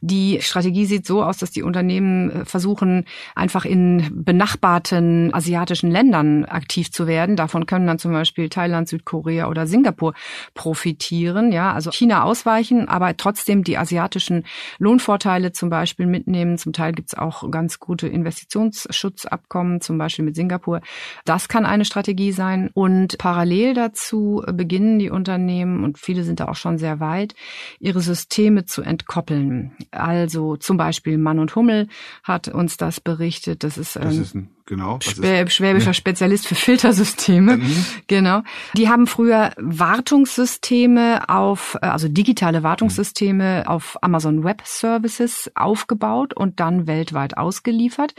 Die 0.00 0.40
Strategie 0.40 0.86
sieht 0.86 1.06
so 1.06 1.22
aus, 1.22 1.38
dass 1.38 1.52
die 1.52 1.62
Unternehmen 1.62 2.30
äh, 2.30 2.44
versuchen, 2.44 3.04
einfach 3.36 3.64
in 3.64 4.24
benachbarten 4.24 5.32
asiatischen 5.32 5.92
Ländern 5.92 6.44
aktiv 6.44 6.90
zu 6.90 7.06
werden. 7.06 7.36
Davon 7.36 7.66
können 7.66 7.83
dann 7.86 7.98
zum 7.98 8.12
Beispiel 8.12 8.48
Thailand, 8.48 8.88
Südkorea 8.88 9.48
oder 9.48 9.66
Singapur 9.66 10.14
profitieren. 10.54 11.52
Ja, 11.52 11.72
also 11.72 11.90
China 11.90 12.24
ausweichen, 12.24 12.88
aber 12.88 13.16
trotzdem 13.16 13.64
die 13.64 13.78
asiatischen 13.78 14.44
Lohnvorteile 14.78 15.52
zum 15.52 15.70
Beispiel 15.70 16.06
mitnehmen. 16.06 16.58
Zum 16.58 16.72
Teil 16.72 16.92
gibt's 16.92 17.14
auch 17.14 17.50
ganz 17.50 17.78
gute 17.80 18.08
Investitionsschutzabkommen, 18.08 19.80
zum 19.80 19.98
Beispiel 19.98 20.24
mit 20.24 20.36
Singapur. 20.36 20.80
Das 21.24 21.48
kann 21.48 21.66
eine 21.66 21.84
Strategie 21.84 22.32
sein. 22.32 22.70
Und 22.74 23.18
parallel 23.18 23.74
dazu 23.74 24.42
beginnen 24.52 24.98
die 24.98 25.10
Unternehmen, 25.10 25.84
und 25.84 25.98
viele 25.98 26.24
sind 26.24 26.40
da 26.40 26.48
auch 26.48 26.56
schon 26.56 26.78
sehr 26.78 27.00
weit, 27.00 27.34
ihre 27.78 28.00
Systeme 28.00 28.64
zu 28.64 28.82
entkoppeln. 28.82 29.72
Also 29.90 30.56
zum 30.56 30.76
Beispiel 30.76 31.18
Mann 31.18 31.38
und 31.38 31.54
Hummel 31.56 31.88
hat 32.22 32.48
uns 32.48 32.76
das 32.76 33.00
berichtet. 33.00 33.64
Das 33.64 33.78
ist, 33.78 33.96
das 33.96 34.16
ist 34.16 34.34
ein 34.34 34.50
Genau. 34.66 34.98
Schwäb 35.02 35.50
schwäbischer 35.50 35.88
ja. 35.88 35.94
Spezialist 35.94 36.46
für 36.46 36.54
Filtersysteme. 36.54 37.58
Mhm. 37.58 37.84
Genau. 38.06 38.40
Die 38.74 38.88
haben 38.88 39.06
früher 39.06 39.50
Wartungssysteme 39.58 41.28
auf, 41.28 41.76
äh, 41.82 41.86
also 41.86 42.08
digitale 42.08 42.62
Wartungssysteme 42.62 43.64
mhm. 43.64 43.70
auf 43.70 43.98
Amazon 44.02 44.42
Web 44.42 44.62
Services 44.64 45.50
aufgebaut 45.54 46.32
und 46.34 46.60
dann 46.60 46.86
weltweit 46.86 47.36
ausgeliefert. 47.36 48.14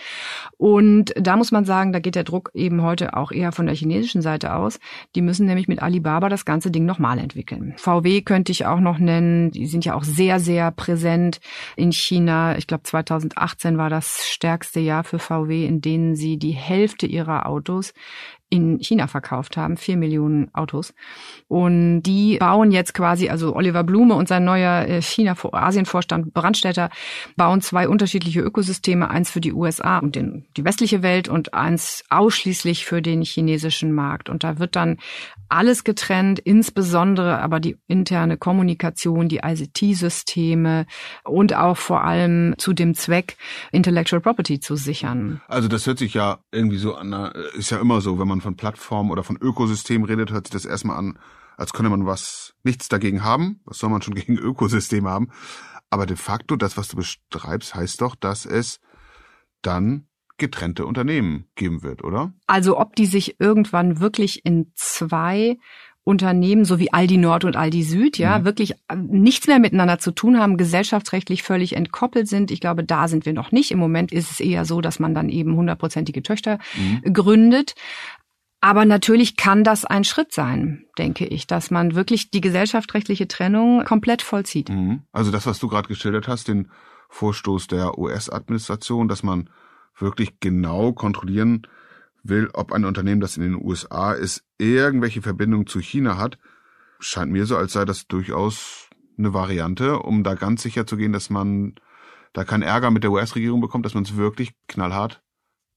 Und 0.58 1.14
da 1.20 1.36
muss 1.36 1.52
man 1.52 1.66
sagen, 1.66 1.94
da 1.94 2.00
geht 2.00 2.14
der 2.14 2.24
Druck 2.24 2.52
eben 2.54 2.84
heute 2.84 3.18
auch 3.18 3.32
eher 3.32 3.52
von 3.52 3.66
der 3.66 3.76
chinesischen 3.76 4.22
Seite 4.22 4.54
aus. 4.54 4.80
Die 5.16 5.24
müssen 5.24 5.48
nämlich 5.48 5.68
mit 5.68 5.82
Alibaba 5.82 6.30
das 6.30 6.46
ganze 6.46 6.70
Ding 6.70 6.86
nochmal 6.86 7.18
entwickeln. 7.18 7.74
VW 7.78 8.22
könnte 8.22 8.52
ich 8.52 8.68
auch 8.68 8.80
noch 8.80 9.00
nennen. 9.00 9.50
Die 9.50 9.66
sind 9.66 9.84
ja 9.84 9.96
auch 9.96 10.04
sehr, 10.04 10.40
sehr 10.40 10.70
präsent 10.70 11.40
in 11.76 11.92
China. 11.92 12.56
Ich 12.58 12.68
glaube, 12.68 12.84
2018 12.84 13.80
war 13.80 13.90
das 13.90 14.28
stärkste 14.28 14.80
Jahr 14.80 15.04
für 15.04 15.18
VW, 15.18 15.66
in 15.66 15.82
denen 15.82 16.16
sie 16.16 16.35
die 16.38 16.52
Hälfte 16.52 17.06
ihrer 17.06 17.46
Autos 17.46 17.94
in 18.50 18.80
China 18.80 19.08
verkauft 19.08 19.58
haben, 19.58 19.76
vier 19.76 19.98
Millionen 19.98 20.54
Autos. 20.54 20.94
Und 21.48 22.04
die 22.04 22.38
bauen 22.38 22.72
jetzt 22.72 22.94
quasi, 22.94 23.30
also 23.30 23.56
Oliver 23.56 23.84
Blume 23.84 24.16
und 24.16 24.28
sein 24.28 24.46
neuer 24.46 24.88
äh, 24.88 25.02
China-Asien-Vorstand 25.02 26.34
Brandstätter 26.34 26.90
bauen 27.36 27.62
zwei 27.62 27.90
unterschiedliche 27.90 28.42
Ökosysteme, 28.42 29.10
eins 29.10 29.32
für 29.32 29.42
die 29.42 29.54
USA 29.54 30.00
und 30.00 30.16
den, 30.16 30.46
die 30.58 30.64
westliche 30.64 31.02
Welt 31.02 31.28
und 31.28 31.54
eins 31.54 32.04
ausschließlich 32.10 32.86
für 32.86 33.02
den 33.02 33.24
chinesischen 33.24 33.92
Markt. 33.92 34.30
Und 34.30 34.44
da 34.44 34.60
wird 34.60 34.76
dann 34.76 34.98
alles 35.50 35.84
getrennt, 35.84 36.40
insbesondere 36.40 37.40
aber 37.40 37.60
die 37.60 37.78
interne 37.88 38.38
Kommunikation, 38.38 39.28
die 39.28 39.42
ICT-Systeme 39.44 40.86
und 41.24 41.56
auch 41.56 41.78
vor 41.78 42.04
allem 42.04 42.56
zu 42.58 42.74
dem 42.74 42.96
Zweck, 42.96 43.38
Intellectual 43.72 44.22
Property 44.22 44.60
zu 44.60 44.76
sichern. 44.76 45.42
Also 45.48 45.68
das 45.68 45.86
hört 45.86 46.00
sich 46.00 46.14
ja 46.14 46.40
irgendwie 46.52 46.78
so 46.78 46.96
an, 46.96 47.14
ist 47.54 47.72
ja 47.72 47.80
immer 47.80 48.02
so, 48.02 48.20
wenn 48.20 48.28
man 48.28 48.35
von 48.42 48.56
Plattform 48.56 49.12
oder 49.12 49.24
von 49.24 49.38
Ökosystem 49.38 50.04
redet, 50.04 50.32
hört 50.32 50.48
sich 50.48 50.54
das 50.54 50.66
erstmal 50.66 50.98
an, 50.98 51.20
als 51.58 51.74
könne 51.74 51.90
man 51.90 52.06
was, 52.06 52.56
nichts 52.64 52.90
dagegen 52.90 53.24
haben. 53.24 53.62
Was 53.66 53.80
soll 53.80 53.90
man 53.90 54.02
schon 54.02 54.16
gegen 54.16 54.38
Ökosystem 54.38 55.08
haben? 55.08 55.30
Aber 55.90 56.06
de 56.06 56.18
facto, 56.18 56.56
das, 56.56 56.78
was 56.78 56.88
du 56.88 56.98
beschreibst, 56.98 57.76
heißt 57.76 58.02
doch, 58.02 58.16
dass 58.16 58.46
es 58.46 58.80
dann 59.62 60.08
getrennte 60.38 60.86
Unternehmen 60.86 61.46
geben 61.56 61.84
wird, 61.84 62.04
oder? 62.04 62.34
Also 62.48 62.78
ob 62.78 62.96
die 62.96 63.06
sich 63.06 63.40
irgendwann 63.40 64.00
wirklich 64.00 64.46
in 64.46 64.72
zwei 64.76 65.58
Unternehmen, 66.06 66.66
so 66.66 66.78
wie 66.78 66.94
Aldi 66.94 67.18
Nord 67.18 67.46
und 67.46 67.56
Aldi 67.56 67.82
Süd, 67.82 68.20
ja, 68.20 68.38
mhm. 68.38 68.46
wirklich 68.46 68.74
äh, 68.90 68.96
nichts 68.96 69.48
mehr 69.48 69.58
miteinander 69.58 69.98
zu 69.98 70.12
tun 70.12 70.40
haben, 70.40 70.56
gesellschaftsrechtlich 70.56 71.42
völlig 71.42 71.76
entkoppelt 71.76 72.28
sind. 72.28 72.52
Ich 72.52 72.60
glaube, 72.60 72.84
da 72.84 73.08
sind 73.08 73.26
wir 73.26 73.34
noch 73.34 73.52
nicht. 73.52 73.72
Im 73.72 73.80
Moment 73.80 74.12
ist 74.12 74.30
es 74.30 74.40
eher 74.40 74.66
so, 74.66 74.82
dass 74.82 75.00
man 75.00 75.16
dann 75.16 75.30
eben 75.30 75.56
hundertprozentige 75.56 76.22
Töchter 76.22 76.60
mhm. 76.78 77.12
gründet. 77.12 77.74
Aber 78.66 78.84
natürlich 78.86 79.38
kann 79.38 79.64
das 79.64 79.86
ein 79.86 80.04
Schritt 80.04 80.34
sein, 80.34 80.86
denke 80.98 81.28
ich, 81.28 81.46
dass 81.46 81.70
man 81.70 81.94
wirklich 81.94 82.32
die 82.32 82.42
gesellschaftsrechtliche 82.42 83.28
Trennung 83.28 83.86
komplett 83.86 84.24
vollzieht. 84.24 84.70
Mhm. 84.70 85.04
Also 85.12 85.30
das, 85.30 85.46
was 85.46 85.60
du 85.60 85.68
gerade 85.68 85.88
geschildert 85.88 86.28
hast, 86.28 86.48
den 86.48 86.72
Vorstoß 87.10 87.68
der 87.68 88.00
US-Administration, 88.00 89.08
dass 89.08 89.22
man 89.22 89.52
wirklich 90.00 90.40
genau 90.40 90.94
kontrollieren 90.94 91.68
will, 92.24 92.50
ob 92.54 92.72
ein 92.72 92.86
Unternehmen, 92.86 93.22
das 93.22 93.38
in 93.38 93.44
den 93.44 93.54
USA 93.54 94.14
ist, 94.14 94.44
irgendwelche 94.58 95.22
Verbindungen 95.22 95.68
zu 95.68 95.80
China 95.80 96.18
hat, 96.18 96.40
scheint 97.00 97.32
mir 97.32 97.46
so, 97.46 97.58
als 97.58 97.74
sei 97.74 97.86
das 97.86 98.08
durchaus 98.08 98.90
eine 99.16 99.36
Variante, 99.36 100.00
um 100.00 100.24
da 100.24 100.34
ganz 100.34 100.64
sicher 100.64 100.88
zu 100.88 100.98
gehen, 100.98 101.14
dass 101.14 101.30
man 101.30 101.76
da 102.34 102.44
keinen 102.44 102.64
Ärger 102.64 102.90
mit 102.90 103.04
der 103.04 103.12
US-Regierung 103.12 103.62
bekommt, 103.62 103.86
dass 103.86 103.94
man 103.94 104.06
es 104.06 104.18
wirklich 104.18 104.54
knallhart 104.68 105.22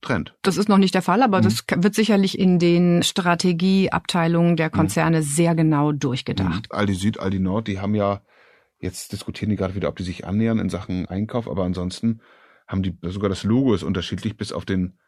trennt. 0.01 0.37
Das 0.43 0.57
ist 0.57 0.69
noch 0.69 0.79
nicht 0.79 0.95
der 0.95 1.03
Fall, 1.03 1.23
aber 1.23 1.39
mhm. 1.39 1.45
das 1.45 1.65
wird 1.77 1.95
sicherlich 1.95 2.39
in 2.39 2.59
den 2.59 3.03
Strategieabteilungen 3.03 4.57
der 4.57 4.71
Konzerne 4.71 5.19
mhm. 5.19 5.23
sehr 5.23 5.55
genau 5.55 5.93
durchgedacht. 5.93 6.69
Mhm. 6.71 6.79
Aldi 6.79 6.95
Süd, 6.95 7.21
Aldi 7.21 7.41
Nord, 7.41 7.69
die 7.69 7.81
haben 7.81 7.95
ja, 7.95 8.23
jetzt 8.79 9.13
diskutieren 9.13 9.51
die 9.51 9.57
gerade 9.57 9.75
wieder, 9.75 9.89
ob 9.89 9.97
die 9.97 10.05
sich 10.05 10.27
annähern 10.27 10.59
in 10.59 10.69
Sachen 10.69 11.07
Einkauf, 11.07 11.49
aber 11.49 11.65
ansonsten 11.65 12.21
haben 12.67 12.83
die, 12.83 12.97
sogar 13.03 13.29
das 13.29 13.45
Logo 13.45 13.75
ist 13.75 13.83
unterschiedlich, 13.83 14.37
bis 14.37 14.53
auf 14.53 14.65
den 14.65 14.99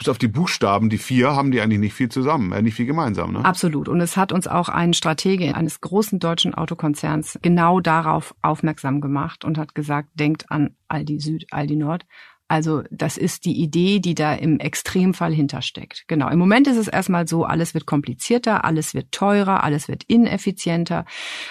bis 0.00 0.08
auf 0.08 0.16
die 0.16 0.28
Buchstaben, 0.28 0.88
die 0.88 0.96
vier, 0.96 1.36
haben 1.36 1.50
die 1.50 1.60
eigentlich 1.60 1.78
nicht 1.78 1.92
viel 1.92 2.08
zusammen, 2.08 2.52
äh, 2.52 2.62
nicht 2.62 2.74
viel 2.74 2.86
gemeinsam. 2.86 3.34
Ne? 3.34 3.44
Absolut. 3.44 3.86
Und 3.86 4.00
es 4.00 4.16
hat 4.16 4.32
uns 4.32 4.46
auch 4.46 4.70
ein 4.70 4.94
Stratege 4.94 5.54
eines 5.54 5.82
großen 5.82 6.18
deutschen 6.18 6.54
Autokonzerns 6.54 7.38
genau 7.42 7.80
darauf 7.80 8.34
aufmerksam 8.40 9.02
gemacht 9.02 9.44
und 9.44 9.58
hat 9.58 9.74
gesagt, 9.74 10.08
denkt 10.14 10.50
an 10.50 10.74
Aldi 10.88 11.20
Süd, 11.20 11.46
Aldi 11.50 11.76
Nord. 11.76 12.06
Also 12.50 12.82
das 12.90 13.16
ist 13.16 13.44
die 13.44 13.62
Idee, 13.62 14.00
die 14.00 14.16
da 14.16 14.34
im 14.34 14.58
Extremfall 14.58 15.32
hintersteckt. 15.32 16.02
Genau. 16.08 16.28
Im 16.28 16.40
Moment 16.40 16.66
ist 16.66 16.78
es 16.78 16.88
erstmal 16.88 17.28
so, 17.28 17.44
alles 17.44 17.74
wird 17.74 17.86
komplizierter, 17.86 18.64
alles 18.64 18.92
wird 18.92 19.12
teurer, 19.12 19.62
alles 19.62 19.86
wird 19.86 20.02
ineffizienter. 20.08 21.04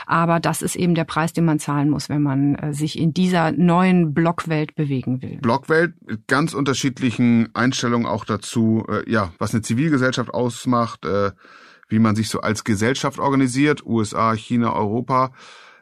Aber 0.08 0.42
das 0.42 0.62
ist 0.62 0.76
eben 0.76 0.96
der 0.96 1.06
Preis, 1.06 1.32
den 1.32 1.46
man 1.46 1.58
zahlen 1.58 1.90
muss, 1.90 2.10
wenn 2.10 2.22
man 2.22 2.56
äh, 2.56 2.74
sich 2.74 3.00
in 3.00 3.14
dieser 3.14 3.54
neuen 3.54 4.14
Blockwelt 4.14 4.76
bewegen 4.76 5.22
will. 5.22 5.38
Blockwelt 5.38 5.94
mit 6.06 6.28
ganz 6.28 6.54
unterschiedlichen 6.54 7.48
Einstellungen 7.54 8.06
auch 8.06 8.26
dazu, 8.26 8.86
äh, 8.90 9.10
ja, 9.10 9.32
was 9.40 9.54
eine 9.54 9.62
Zivilgesellschaft 9.62 10.34
ausmacht, 10.34 11.06
äh, 11.06 11.32
wie 11.88 12.00
man 12.00 12.18
sich 12.18 12.28
so 12.28 12.42
als 12.42 12.66
Gesellschaft 12.66 13.20
organisiert, 13.20 13.86
USA, 13.86 14.34
China, 14.34 14.74
Europa. 14.74 15.32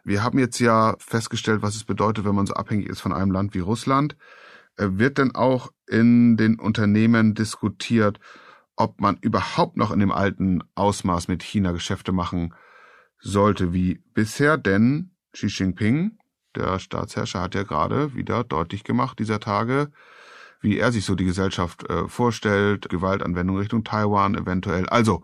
Wir 0.04 0.24
haben 0.24 0.38
jetzt 0.38 0.60
ja 0.60 0.96
festgestellt, 1.00 1.64
was 1.64 1.76
es 1.76 1.86
bedeutet, 1.86 2.24
wenn 2.24 2.36
man 2.36 2.46
so 2.46 2.54
abhängig 2.54 2.88
ist 2.88 3.02
von 3.02 3.14
einem 3.14 3.32
Land 3.32 3.56
wie 3.56 3.62
Russland. 3.62 4.16
Wird 4.78 5.18
denn 5.18 5.34
auch 5.34 5.72
in 5.88 6.38
den 6.38 6.60
Unternehmen 6.60 7.34
diskutiert, 7.34 8.20
ob 8.76 9.02
man 9.02 9.18
überhaupt 9.22 9.76
noch 9.76 9.92
in 9.92 10.00
dem 10.00 10.12
alten 10.12 10.64
Ausmaß 10.76 11.28
mit 11.28 11.44
China 11.44 11.72
Geschäfte 11.72 12.12
machen 12.12 12.54
sollte 13.20 13.74
wie 13.74 14.04
bisher, 14.14 14.58
denn 14.58 15.12
Xi 15.34 15.48
Jinping, 15.48 16.18
der 16.56 16.80
Staatsherrscher, 16.80 17.42
hat 17.42 17.56
ja 17.56 17.64
gerade 17.64 18.14
wieder 18.14 18.44
deutlich 18.44 18.84
gemacht 18.84 19.20
dieser 19.20 19.40
Tage, 19.40 19.92
wie 20.62 20.78
er 20.78 20.92
sich 20.92 21.06
so 21.06 21.16
die 21.16 21.26
Gesellschaft 21.26 21.90
äh, 21.90 22.08
vorstellt, 22.08 22.90
Gewaltanwendung 22.90 23.58
Richtung 23.58 23.84
Taiwan 23.84 24.36
eventuell. 24.36 24.88
Also 24.88 25.24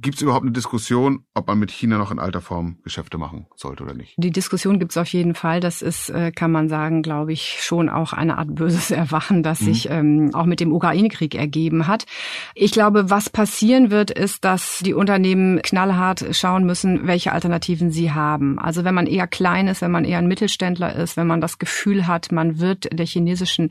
Gibt 0.00 0.14
es 0.14 0.22
überhaupt 0.22 0.44
eine 0.44 0.52
Diskussion, 0.52 1.24
ob 1.34 1.48
man 1.48 1.58
mit 1.58 1.72
China 1.72 1.98
noch 1.98 2.12
in 2.12 2.20
alter 2.20 2.40
Form 2.40 2.78
Geschäfte 2.84 3.18
machen 3.18 3.48
sollte 3.56 3.82
oder 3.82 3.94
nicht? 3.94 4.14
Die 4.16 4.30
Diskussion 4.30 4.78
gibt 4.78 4.92
es 4.92 4.96
auf 4.96 5.08
jeden 5.08 5.34
Fall. 5.34 5.58
Das 5.58 5.82
ist, 5.82 6.08
äh, 6.10 6.30
kann 6.30 6.52
man 6.52 6.68
sagen, 6.68 7.02
glaube 7.02 7.32
ich, 7.32 7.58
schon 7.62 7.88
auch 7.88 8.12
eine 8.12 8.38
Art 8.38 8.54
böses 8.54 8.90
Erwachen, 8.92 9.42
das 9.42 9.60
mhm. 9.60 9.64
sich 9.64 9.90
ähm, 9.90 10.30
auch 10.34 10.44
mit 10.44 10.60
dem 10.60 10.72
Ukraine-Krieg 10.72 11.34
ergeben 11.34 11.88
hat. 11.88 12.06
Ich 12.54 12.70
glaube, 12.70 13.10
was 13.10 13.28
passieren 13.28 13.90
wird, 13.90 14.12
ist, 14.12 14.44
dass 14.44 14.78
die 14.84 14.94
Unternehmen 14.94 15.60
knallhart 15.62 16.26
schauen 16.30 16.64
müssen, 16.64 17.08
welche 17.08 17.32
Alternativen 17.32 17.90
sie 17.90 18.12
haben. 18.12 18.60
Also 18.60 18.84
wenn 18.84 18.94
man 18.94 19.08
eher 19.08 19.26
klein 19.26 19.66
ist, 19.66 19.82
wenn 19.82 19.90
man 19.90 20.04
eher 20.04 20.18
ein 20.18 20.28
Mittelständler 20.28 20.94
ist, 20.94 21.16
wenn 21.16 21.26
man 21.26 21.40
das 21.40 21.58
Gefühl 21.58 22.06
hat, 22.06 22.30
man 22.30 22.60
wird 22.60 22.88
der 22.96 23.06
chinesischen 23.06 23.70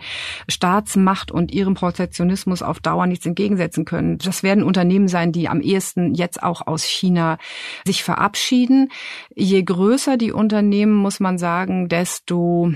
Staatsmacht 0.49 1.31
und 1.31 1.53
ihrem 1.53 1.75
Protektionismus 1.75 2.63
auf 2.63 2.81
Dauer 2.81 3.07
nichts 3.07 3.25
entgegensetzen 3.25 3.85
können. 3.85 4.17
Das 4.17 4.43
werden 4.43 4.63
Unternehmen 4.63 5.07
sein, 5.07 5.31
die 5.31 5.47
am 5.47 5.61
ehesten 5.61 6.16
jetzt 6.17 6.43
auch 6.43 6.67
aus 6.67 6.83
China 6.83 7.37
sich 7.85 8.03
verabschieden. 8.03 8.89
Je 9.35 9.63
größer 9.63 10.17
die 10.17 10.31
Unternehmen, 10.31 10.93
muss 10.93 11.19
man 11.19 11.37
sagen, 11.37 11.87
desto 11.87 12.73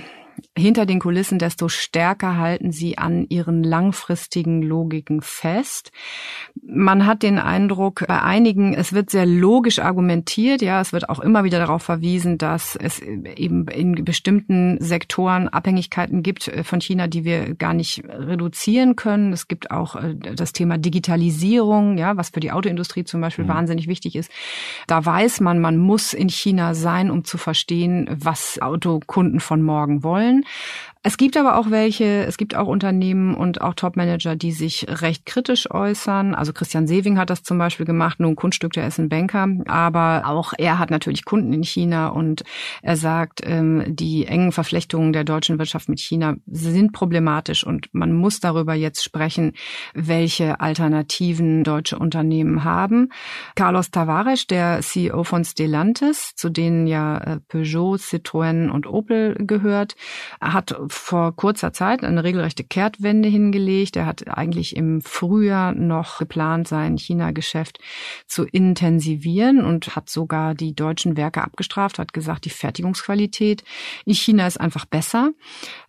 hinter 0.58 0.86
den 0.86 1.00
Kulissen, 1.00 1.40
desto 1.40 1.70
stärker 1.70 2.38
halten 2.38 2.72
sie 2.72 2.98
an 2.98 3.26
ihren 3.30 3.64
langfristigen 3.64 4.62
Logiken 4.62 5.22
fest. 5.22 5.92
Man 6.62 7.06
hat 7.06 7.24
den 7.24 7.40
Eindruck, 7.40 8.06
bei 8.08 8.22
einigen, 8.22 8.74
es 8.74 8.94
wird 8.94 9.10
sehr 9.10 9.26
logisch 9.26 9.80
argumentiert, 9.80 10.62
ja, 10.62 10.82
es 10.82 10.94
wird 10.94 11.10
auch 11.10 11.20
immer 11.20 11.44
wieder 11.44 11.60
darauf 11.60 11.84
verwiesen, 11.84 12.38
dass 12.38 12.76
es 12.76 13.00
eben 13.00 13.68
in 13.68 14.04
bestimmten 14.04 14.78
Sektoren 14.80 15.48
Abhängigkeiten 15.48 16.24
gibt 16.24 16.48
äh, 16.48 16.64
von 16.64 16.82
China, 16.82 17.08
die 17.08 17.24
wir 17.24 17.56
gar 17.56 17.74
nicht 17.74 18.04
reduzieren 18.08 18.96
können. 18.96 19.34
Es 19.34 19.48
gibt 19.48 19.72
auch 19.72 19.96
äh, 19.96 20.16
das 20.16 20.54
Thema 20.54 20.78
Digitalisierung, 20.78 21.98
ja, 21.98 22.18
was 22.18 22.30
für 22.30 22.40
die 22.40 22.52
Autoindustrie 22.52 23.04
zum 23.04 23.22
Beispiel 23.22 23.46
mhm. 23.46 23.50
wahnsinnig 23.50 23.88
wichtig 23.88 24.16
ist. 24.16 24.32
Da 24.88 25.06
weiß 25.06 25.42
man, 25.42 25.60
man 25.60 25.78
muss 25.78 26.14
in 26.14 26.30
China 26.30 26.74
sein, 26.74 27.12
um 27.12 27.24
zu 27.24 27.38
verstehen, 27.38 28.10
was 28.12 28.60
Autokunden 28.62 29.40
von 29.40 29.62
morgen 29.62 30.04
wollen 30.04 30.31
wollen. 30.32 30.46
Es 31.04 31.18
gibt 31.18 31.36
aber 31.36 31.58
auch 31.58 31.72
welche, 31.72 32.26
es 32.26 32.38
gibt 32.38 32.56
auch 32.56 32.68
Unternehmen 32.68 33.34
und 33.34 33.60
auch 33.62 33.74
Topmanager, 33.74 34.36
die 34.36 34.52
sich 34.52 34.86
recht 34.88 35.26
kritisch 35.26 35.72
äußern. 35.72 36.36
Also 36.36 36.54
Christian 36.54 36.86
Sewing 36.86 37.18
hat 37.18 37.32
das 37.32 37.42
zum 37.42 37.58
Beispiel 37.58 37.88
gemacht, 37.88 38.20
nun 38.20 38.36
Kunststück, 38.36 38.74
der 38.74 38.86
ist 38.86 39.00
ein 39.00 39.10
Banker, 39.10 39.48
aber 39.66 40.24
auch 40.28 40.54
er 40.56 40.78
hat 40.78 40.92
natürlich 40.92 41.26
Kunden 41.26 41.54
in 41.54 41.64
China 41.64 42.10
und 42.10 42.44
er 42.84 42.98
sagt, 42.98 43.42
ähm, 43.44 43.84
die 43.88 44.28
engen 44.28 44.52
Verflechtungen 44.52 45.12
der 45.12 45.24
deutschen 45.24 45.58
Wirtschaft 45.58 45.90
mit 45.90 46.00
China 46.00 46.36
sind 46.46 46.94
problematisch 46.94 47.66
und 47.66 47.90
man 47.94 48.14
muss 48.14 48.40
darüber 48.40 48.76
jetzt 48.76 49.04
sprechen, 49.04 49.54
welche 49.96 50.60
Alternativen 50.60 51.64
deutsche 51.64 51.98
Unternehmen 51.98 52.64
haben. 52.64 53.10
Carlos 53.56 53.90
Tavares, 53.90 54.46
der 54.46 54.82
CEO 54.82 55.24
von 55.24 55.46
Stellantis, 55.46 56.34
zu 56.36 56.50
denen 56.50 56.86
ja 56.86 57.18
äh, 57.18 57.40
Peugeot, 57.40 57.96
Citroën 57.96 58.70
und 58.70 58.86
Opel 58.86 59.36
gehört, 59.40 59.96
hat 60.40 60.76
vor 60.94 61.36
kurzer 61.36 61.74
Zeit 61.74 62.04
eine 62.04 62.24
regelrechte 62.24 62.64
Kehrtwende 62.64 63.30
hingelegt. 63.30 63.96
Er 63.96 64.06
hat 64.06 64.28
eigentlich 64.28 64.76
im 64.76 65.02
Frühjahr 65.02 65.74
noch 65.74 66.20
geplant, 66.20 66.68
sein 66.68 66.98
China-Geschäft 66.98 67.80
zu 68.28 68.46
intensivieren 68.46 69.64
und 69.64 69.96
hat 69.96 70.10
sogar 70.10 70.56
die 70.56 70.76
deutschen 70.76 71.18
Werke 71.18 71.44
abgestraft, 71.44 72.00
hat 72.00 72.14
gesagt, 72.14 72.46
die 72.46 72.50
Fertigungsqualität 72.50 73.64
in 74.06 74.14
China 74.14 74.48
ist 74.48 74.60
einfach 74.60 74.86
besser. 74.86 75.32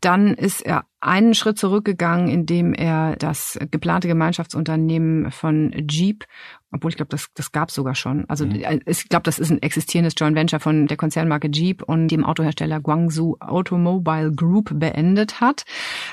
Dann 0.00 0.34
ist 0.34 0.62
er 0.62 0.84
einen 1.02 1.34
Schritt 1.34 1.58
zurückgegangen, 1.58 2.28
indem 2.28 2.74
er 2.74 3.16
das 3.16 3.58
geplante 3.70 4.08
Gemeinschaftsunternehmen 4.08 5.30
von 5.30 5.72
Jeep 5.88 6.24
obwohl 6.72 6.90
ich 6.90 6.96
glaube, 6.96 7.10
das, 7.10 7.28
das 7.34 7.52
gab 7.52 7.70
sogar 7.70 7.94
schon. 7.94 8.24
Also 8.28 8.46
mhm. 8.46 8.62
Äh, 8.62 8.80
ich 8.86 9.08
glaube, 9.08 9.24
das 9.24 9.38
ist 9.38 9.50
ein 9.50 9.60
existierendes 9.60 10.14
Joint 10.16 10.36
Venture 10.36 10.58
von 10.58 10.86
der 10.86 10.96
Konzernmarke 10.96 11.48
Jeep 11.52 11.82
und 11.82 12.08
dem 12.08 12.24
Autohersteller 12.24 12.80
Guangzhou 12.80 13.36
Automobile 13.40 14.32
Group 14.32 14.70
beendet 14.74 15.40
hat. 15.40 15.64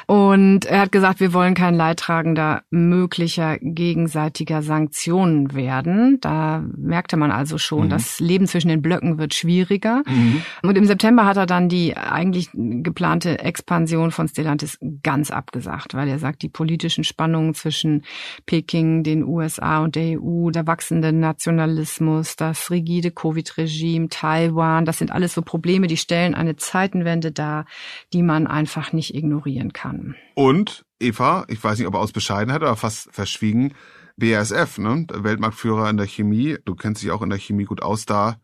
Und 0.05 0.65
er 0.65 0.81
hat 0.81 0.91
gesagt, 0.91 1.22
wir 1.22 1.34
wollen 1.34 1.53
kein 1.53 1.75
Leidtragender 1.75 2.63
möglicher 2.69 3.58
gegenseitiger 3.62 4.62
Sanktionen 4.62 5.53
werden. 5.53 6.19
Da 6.19 6.63
merkte 6.75 7.15
man 7.15 7.31
also 7.31 7.58
schon, 7.58 7.86
mhm. 7.86 7.89
das 7.89 8.19
Leben 8.19 8.46
zwischen 8.46 8.67
den 8.67 8.81
Blöcken 8.81 9.17
wird 9.17 9.34
schwieriger. 9.34 10.03
Mhm. 10.05 10.41
Und 10.62 10.77
im 10.77 10.86
September 10.86 11.25
hat 11.25 11.38
er 11.38 11.46
dann 11.46 11.69
die 11.69 11.96
eigentlich 11.96 12.50
geplante 12.53 13.39
Expansion 13.39 14.12
von 14.12 14.27
Stellantis 14.27 14.77
ganz 15.04 15.32
abgesagt, 15.32 15.94
weil 15.94 16.08
er 16.08 16.20
sagt, 16.20 16.42
die 16.42 16.50
politischen 16.50 17.04
Spannungen 17.04 17.54
zwischen 17.54 18.04
Peking, 18.46 19.04
den 19.04 19.24
USA 19.24 19.80
und 19.84 19.96
der 19.96 20.22
EU 20.22 20.52
der 20.52 20.68
wachsende 20.68 21.12
Nationalismus, 21.12 22.36
das 22.36 22.72
rigide 22.72 23.12
Covid-Regime, 23.12 24.10
Taiwan, 24.10 24.86
das 24.86 24.98
sind 24.98 25.12
alles 25.12 25.34
so 25.34 25.42
Probleme, 25.42 25.88
die 25.88 25.98
stellen 25.98 26.34
eine 26.34 26.56
Zeitenwende 26.56 27.32
dar, 27.32 27.66
die 28.14 28.24
man 28.24 28.48
einfach 28.48 28.94
nicht 28.94 29.14
ignorieren 29.16 29.74
kann. 29.74 30.16
Und 30.36 30.86
Eva, 31.00 31.46
ich 31.48 31.64
weiß 31.64 31.80
nicht, 31.80 31.88
ob 31.88 31.96
er 31.96 32.00
aus 32.00 32.12
Bescheidenheit 32.12 32.62
oder 32.62 32.76
fast 32.76 33.14
verschwiegen, 33.14 33.74
BASF, 34.18 34.78
ne? 34.78 35.06
Weltmarktführer 35.14 35.90
in 35.90 35.98
der 35.98 36.08
Chemie, 36.08 36.58
du 36.66 36.76
kennst 36.76 37.02
dich 37.02 37.12
auch 37.12 37.22
in 37.22 37.30
der 37.30 37.40
Chemie 37.40 37.64
gut 37.64 37.82
aus, 37.82 38.06
da 38.06 38.40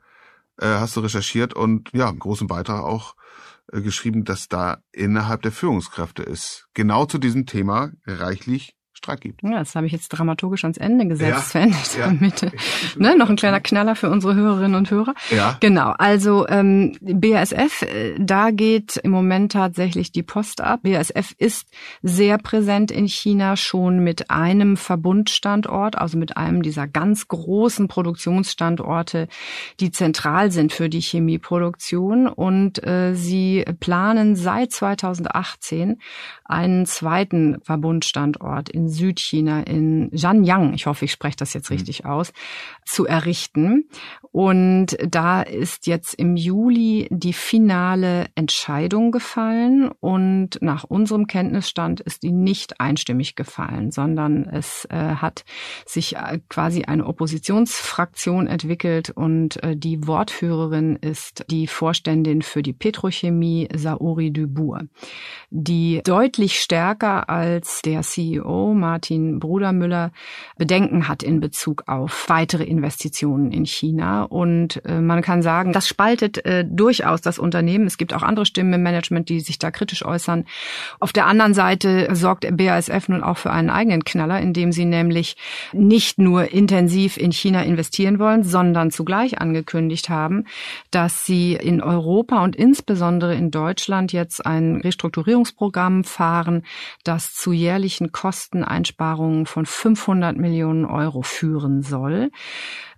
äh, 0.59 0.65
hast 0.65 0.95
du 0.95 1.01
recherchiert 1.01 1.53
und 1.53 1.89
ja, 1.93 2.09
großen 2.09 2.47
Beitrag 2.47 2.83
auch 2.83 3.15
geschrieben, 3.71 4.23
dass 4.23 4.47
da 4.47 4.77
innerhalb 4.91 5.41
der 5.41 5.51
Führungskräfte 5.51 6.23
ist. 6.23 6.67
Genau 6.73 7.05
zu 7.05 7.17
diesem 7.17 7.45
Thema 7.45 7.91
reichlich 8.05 8.74
Streit 8.95 9.19
gibt. 9.19 9.43
Ja, 9.43 9.59
das 9.59 9.75
habe 9.75 9.85
ich 9.85 9.91
jetzt 9.91 10.07
dramaturgisch 10.09 10.63
ans 10.63 10.77
Ende 10.77 11.05
gesetzt, 11.05 11.53
ja, 11.53 11.65
ich 11.65 11.97
ja. 11.97 12.07
damit. 12.07 12.51
Ne, 12.97 13.15
noch 13.17 13.29
ein 13.29 13.35
kleiner 13.35 13.59
Knaller 13.59 13.95
für 13.95 14.09
unsere 14.09 14.35
Hörerinnen 14.35 14.75
und 14.75 14.89
Hörer. 14.89 15.13
Ja. 15.29 15.57
Genau. 15.59 15.93
Also 15.97 16.47
ähm, 16.47 16.97
BASF, 17.01 17.81
äh, 17.81 18.15
da 18.17 18.51
geht 18.51 18.95
im 18.97 19.11
Moment 19.11 19.51
tatsächlich 19.51 20.13
die 20.13 20.23
Post 20.23 20.61
ab. 20.61 20.81
BASF 20.83 21.33
ist 21.37 21.67
sehr 22.01 22.37
präsent 22.37 22.89
in 22.89 23.07
China 23.07 23.57
schon 23.57 23.99
mit 23.99 24.31
einem 24.31 24.77
Verbundstandort, 24.77 25.97
also 25.97 26.17
mit 26.17 26.37
einem 26.37 26.61
dieser 26.61 26.87
ganz 26.87 27.27
großen 27.27 27.89
Produktionsstandorte, 27.89 29.27
die 29.81 29.91
zentral 29.91 30.51
sind 30.51 30.71
für 30.71 30.87
die 30.87 31.01
Chemieproduktion. 31.01 32.27
Und 32.27 32.81
äh, 32.85 33.13
sie 33.13 33.65
planen 33.81 34.37
seit 34.37 34.71
2018 34.71 35.99
einen 36.45 36.85
zweiten 36.85 37.59
Verbundstandort 37.61 38.69
in 38.69 38.84
Südchina, 38.89 39.61
in 39.61 40.11
Zhanyang, 40.15 40.73
ich 40.73 40.85
hoffe, 40.85 41.05
ich 41.05 41.11
spreche 41.11 41.37
das 41.37 41.53
jetzt 41.53 41.69
mhm. 41.69 41.77
richtig 41.77 42.05
aus, 42.05 42.33
zu 42.85 43.05
errichten. 43.05 43.89
Und 44.31 44.97
da 45.07 45.41
ist 45.41 45.87
jetzt 45.87 46.13
im 46.13 46.35
Juli 46.35 47.07
die 47.09 47.33
finale 47.33 48.25
Entscheidung 48.35 49.11
gefallen 49.11 49.89
und 50.01 50.61
nach 50.61 50.83
unserem 50.83 51.27
Kenntnisstand 51.27 52.01
ist 52.01 52.23
die 52.23 52.33
nicht 52.33 52.81
einstimmig 52.81 53.35
gefallen, 53.35 53.91
sondern 53.91 54.43
es 54.43 54.85
äh, 54.91 54.95
hat 55.15 55.45
sich 55.85 56.17
äh, 56.17 56.39
quasi 56.49 56.83
eine 56.83 57.05
Oppositionsfraktion 57.05 58.47
entwickelt 58.47 59.09
und 59.09 59.63
äh, 59.63 59.77
die 59.77 60.05
Wortführerin 60.05 60.97
ist 60.97 61.45
die 61.49 61.67
Vorständin 61.67 62.41
für 62.41 62.61
die 62.61 62.73
Petrochemie 62.73 63.69
Saori 63.73 64.31
Dubourg, 64.31 64.83
die 65.49 66.01
deutlich 66.03 66.59
stärker 66.61 67.29
als 67.29 67.81
der 67.81 68.01
CEO 68.01 68.73
Martin 68.75 69.39
Brudermüller 69.39 70.11
Bedenken 70.57 71.07
hat 71.07 71.23
in 71.23 71.39
Bezug 71.39 71.83
auf 71.87 72.25
weitere 72.27 72.63
Investitionen 72.63 73.51
in 73.51 73.65
China. 73.65 74.23
Und 74.23 74.83
äh, 74.85 74.99
man 74.99 75.21
kann 75.21 75.41
sagen, 75.41 75.73
das 75.73 75.87
spaltet 75.87 76.45
äh, 76.45 76.65
durchaus 76.65 77.21
das 77.21 77.39
Unternehmen. 77.39 77.87
Es 77.87 77.97
gibt 77.97 78.13
auch 78.13 78.23
andere 78.23 78.45
Stimmen 78.45 78.73
im 78.73 78.83
Management, 78.83 79.29
die 79.29 79.39
sich 79.39 79.59
da 79.59 79.71
kritisch 79.71 80.05
äußern. 80.05 80.45
Auf 80.99 81.13
der 81.13 81.25
anderen 81.25 81.53
Seite 81.53 82.09
sorgt 82.13 82.45
BASF 82.55 83.07
nun 83.07 83.23
auch 83.23 83.37
für 83.37 83.51
einen 83.51 83.69
eigenen 83.69 84.03
Knaller, 84.03 84.39
indem 84.39 84.71
sie 84.71 84.85
nämlich 84.85 85.37
nicht 85.73 86.19
nur 86.19 86.51
intensiv 86.51 87.17
in 87.17 87.31
China 87.31 87.63
investieren 87.63 88.19
wollen, 88.19 88.43
sondern 88.43 88.91
zugleich 88.91 89.39
angekündigt 89.39 90.09
haben, 90.09 90.45
dass 90.91 91.25
sie 91.25 91.53
in 91.53 91.81
Europa 91.81 92.43
und 92.43 92.55
insbesondere 92.55 93.35
in 93.35 93.51
Deutschland 93.51 94.11
jetzt 94.11 94.45
ein 94.45 94.77
Restrukturierungsprogramm 94.77 96.03
fahren, 96.03 96.63
das 97.03 97.33
zu 97.33 97.51
jährlichen 97.51 98.11
Kosten 98.11 98.63
Einsparungen 98.67 99.45
von 99.45 99.65
500 99.65 100.37
Millionen 100.37 100.85
Euro 100.85 101.21
führen 101.21 101.81
soll. 101.81 102.31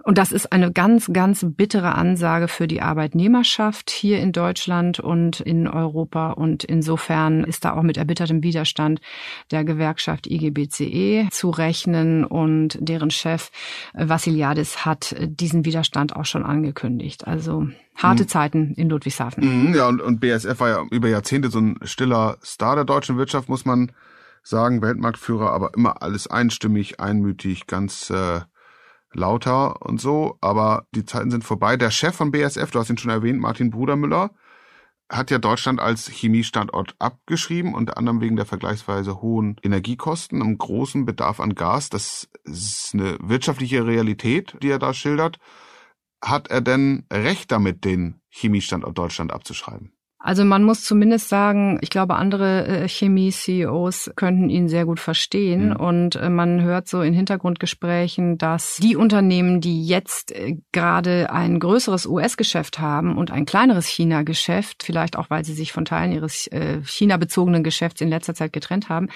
Und 0.08 0.18
das 0.18 0.32
ist 0.32 0.54
eine 0.54 0.72
ganz, 0.72 1.10
ganz 1.12 1.46
bittere 1.46 1.96
Ansage 1.96 2.48
für 2.48 2.66
die 2.66 2.82
Arbeitnehmerschaft 2.82 3.90
hier 3.90 4.22
in 4.22 4.32
Deutschland 4.32 5.02
und 5.02 5.42
in 5.42 5.68
Europa. 5.68 6.32
Und 6.32 6.64
insofern 6.64 7.44
ist 7.44 7.66
da 7.66 7.74
auch 7.74 7.82
mit 7.82 7.98
erbittertem 7.98 8.42
Widerstand 8.42 9.02
der 9.52 9.66
Gewerkschaft 9.66 10.26
IGBCE 10.26 11.28
zu 11.30 11.50
rechnen. 11.50 12.24
Und 12.24 12.78
deren 12.80 13.12
Chef 13.12 13.52
Vassiliadis 13.94 14.86
hat 14.86 15.14
diesen 15.20 15.66
Widerstand 15.66 16.16
auch 16.16 16.24
schon 16.24 16.46
angekündigt. 16.46 17.28
Also 17.28 17.68
harte 17.98 18.24
mhm. 18.24 18.28
Zeiten 18.30 18.74
in 18.78 18.88
Ludwigshafen. 18.88 19.68
Mhm, 19.68 19.76
ja, 19.76 19.90
und, 19.90 20.00
und 20.00 20.22
BSF 20.22 20.58
war 20.62 20.70
ja 20.70 20.86
über 20.90 21.10
Jahrzehnte 21.10 21.50
so 21.50 21.60
ein 21.60 21.80
stiller 21.84 22.38
Star 22.42 22.76
der 22.76 22.86
deutschen 22.86 23.18
Wirtschaft, 23.18 23.50
muss 23.50 23.66
man 23.66 23.92
sagen, 24.48 24.82
Weltmarktführer, 24.82 25.52
aber 25.52 25.74
immer 25.74 26.02
alles 26.02 26.28
einstimmig, 26.28 27.00
einmütig, 27.00 27.68
ganz 27.68 28.10
äh, 28.10 28.42
lauter 29.14 29.82
und 29.86 30.00
so. 30.00 30.38
Aber 30.42 30.88
die 30.94 31.06
Zeiten 31.06 31.32
sind 31.32 31.44
vorbei. 31.44 31.78
Der 31.78 31.92
Chef 31.92 32.16
von 32.16 32.32
BSF, 32.32 32.72
du 32.72 32.80
hast 32.80 32.90
ihn 32.90 32.98
schon 32.98 33.12
erwähnt, 33.12 33.40
Martin 33.40 33.72
Brudermüller, 33.72 34.32
hat 35.10 35.32
ja 35.32 35.38
Deutschland 35.38 35.80
als 35.80 36.08
Chemiestandort 36.10 36.96
abgeschrieben, 37.00 37.74
unter 37.74 37.98
anderem 37.98 38.20
wegen 38.20 38.36
der 38.36 38.46
vergleichsweise 38.46 39.22
hohen 39.22 39.56
Energiekosten, 39.64 40.42
einem 40.42 40.58
großen 40.58 41.06
Bedarf 41.06 41.40
an 41.40 41.56
Gas. 41.56 41.90
Das 41.90 42.28
ist 42.44 42.92
eine 42.94 43.18
wirtschaftliche 43.22 43.86
Realität, 43.86 44.58
die 44.62 44.70
er 44.70 44.80
da 44.80 44.94
schildert. 44.94 45.40
Hat 46.22 46.50
er 46.50 46.62
denn 46.62 47.06
recht 47.12 47.52
damit, 47.52 47.86
den 47.86 48.22
Chemiestandort 48.30 48.98
Deutschland 48.98 49.32
abzuschreiben? 49.32 49.97
Also 50.20 50.44
man 50.44 50.64
muss 50.64 50.84
zumindest 50.84 51.30
sagen, 51.30 51.78
ich 51.82 51.92
glaube, 51.92 52.16
andere 52.16 52.66
äh, 52.66 52.90
Chemie-CEOs 52.90 54.14
könnten 54.16 54.50
ihn 54.50 54.68
sehr 54.68 54.86
gut 54.86 55.00
verstehen. 55.00 55.70
Mhm. 55.70 55.76
Und 55.76 56.16
äh, 56.16 56.30
man 56.30 56.62
hört 56.64 56.88
so 56.88 57.02
in 57.02 57.14
Hintergrundgesprächen, 57.14 58.40
dass 58.40 58.78
die 58.78 58.96
Unternehmen, 58.96 59.62
die 59.62 59.86
jetzt 59.86 60.32
äh, 60.32 60.58
gerade 60.72 61.32
ein 61.32 61.60
größeres 61.60 62.08
US-Geschäft 62.08 62.80
haben 62.80 63.16
und 63.16 63.30
ein 63.30 63.46
kleineres 63.46 63.86
China-Geschäft, 63.86 64.82
vielleicht 64.82 65.18
auch, 65.18 65.30
weil 65.30 65.46
sie 65.46 65.54
sich 65.54 65.72
von 65.72 65.86
Teilen 65.86 66.12
ihres 66.12 66.50
China-bezogenen 66.84 67.64
Geschäfts 67.64 68.02
in 68.02 68.10
letzter 68.10 68.34
Zeit 68.34 68.54
getrennt 68.54 68.90
haben, 68.90 69.10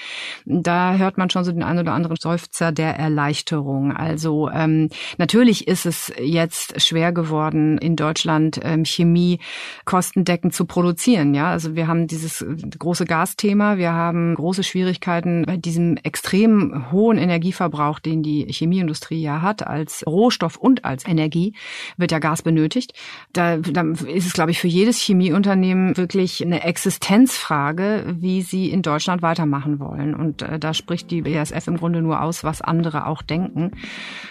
da 0.46 0.96
hört 0.96 1.18
man 1.18 1.30
schon 1.30 1.44
so 1.44 1.52
den 1.52 1.64
einen 1.64 1.80
oder 1.80 1.94
anderen 1.94 2.18
Seufzer 2.18 2.72
der 2.72 2.98
Erleichterung. 2.98 3.96
Also 3.96 4.50
ähm, 4.50 4.90
natürlich 5.18 5.68
ist 5.68 5.86
es 5.86 6.14
jetzt 6.20 6.82
schwer 6.82 7.12
geworden, 7.12 7.78
in 7.78 7.96
Deutschland 7.96 8.60
ähm, 8.64 8.86
Chemie 8.86 9.40
kostendeckend 9.86 10.54
zu 10.54 10.66
produzieren 10.66 10.91
produzieren. 10.92 11.34
Ja, 11.34 11.52
also 11.52 11.76
wir 11.76 11.88
haben 11.88 12.08
dieses 12.08 12.46
große 12.78 13.06
Gasthema, 13.06 13.78
wir 13.78 13.94
haben 13.94 14.36
große 14.36 14.64
Schwierigkeiten 14.64 15.44
bei 15.46 15.56
diesem 15.56 15.96
extrem 16.04 16.92
hohen 16.92 17.18
Energieverbrauch, 17.18 18.00
den 18.00 18.24
die 18.24 18.46
Chemieindustrie 18.50 19.22
ja 19.22 19.42
hat, 19.42 19.66
als 19.66 20.04
Rohstoff 20.06 20.58
und 20.58 20.84
als 20.84 21.08
Energie 21.08 21.54
wird 21.96 22.12
ja 22.12 22.20
Gas 22.20 22.42
benötigt. 22.42 22.94
Da, 23.32 23.58
da 23.58 23.84
ist 23.84 24.28
es, 24.28 24.34
glaube 24.34 24.52
ich, 24.52 24.60
für 24.60 24.68
jedes 24.68 25.00
Chemieunternehmen 25.00 25.96
wirklich 25.96 26.44
eine 26.44 26.64
Existenzfrage, 26.64 28.16
wie 28.20 28.42
sie 28.42 28.70
in 28.70 28.82
Deutschland 28.82 29.22
weitermachen 29.22 29.80
wollen. 29.80 30.14
Und 30.14 30.42
äh, 30.42 30.60
da 30.60 30.74
spricht 30.74 31.10
die 31.10 31.22
BASF 31.22 31.68
im 31.68 31.78
Grunde 31.78 32.02
nur 32.02 32.22
aus, 32.22 32.44
was 32.44 32.62
andere 32.62 33.08
auch 33.08 33.22
denken. 33.22 33.72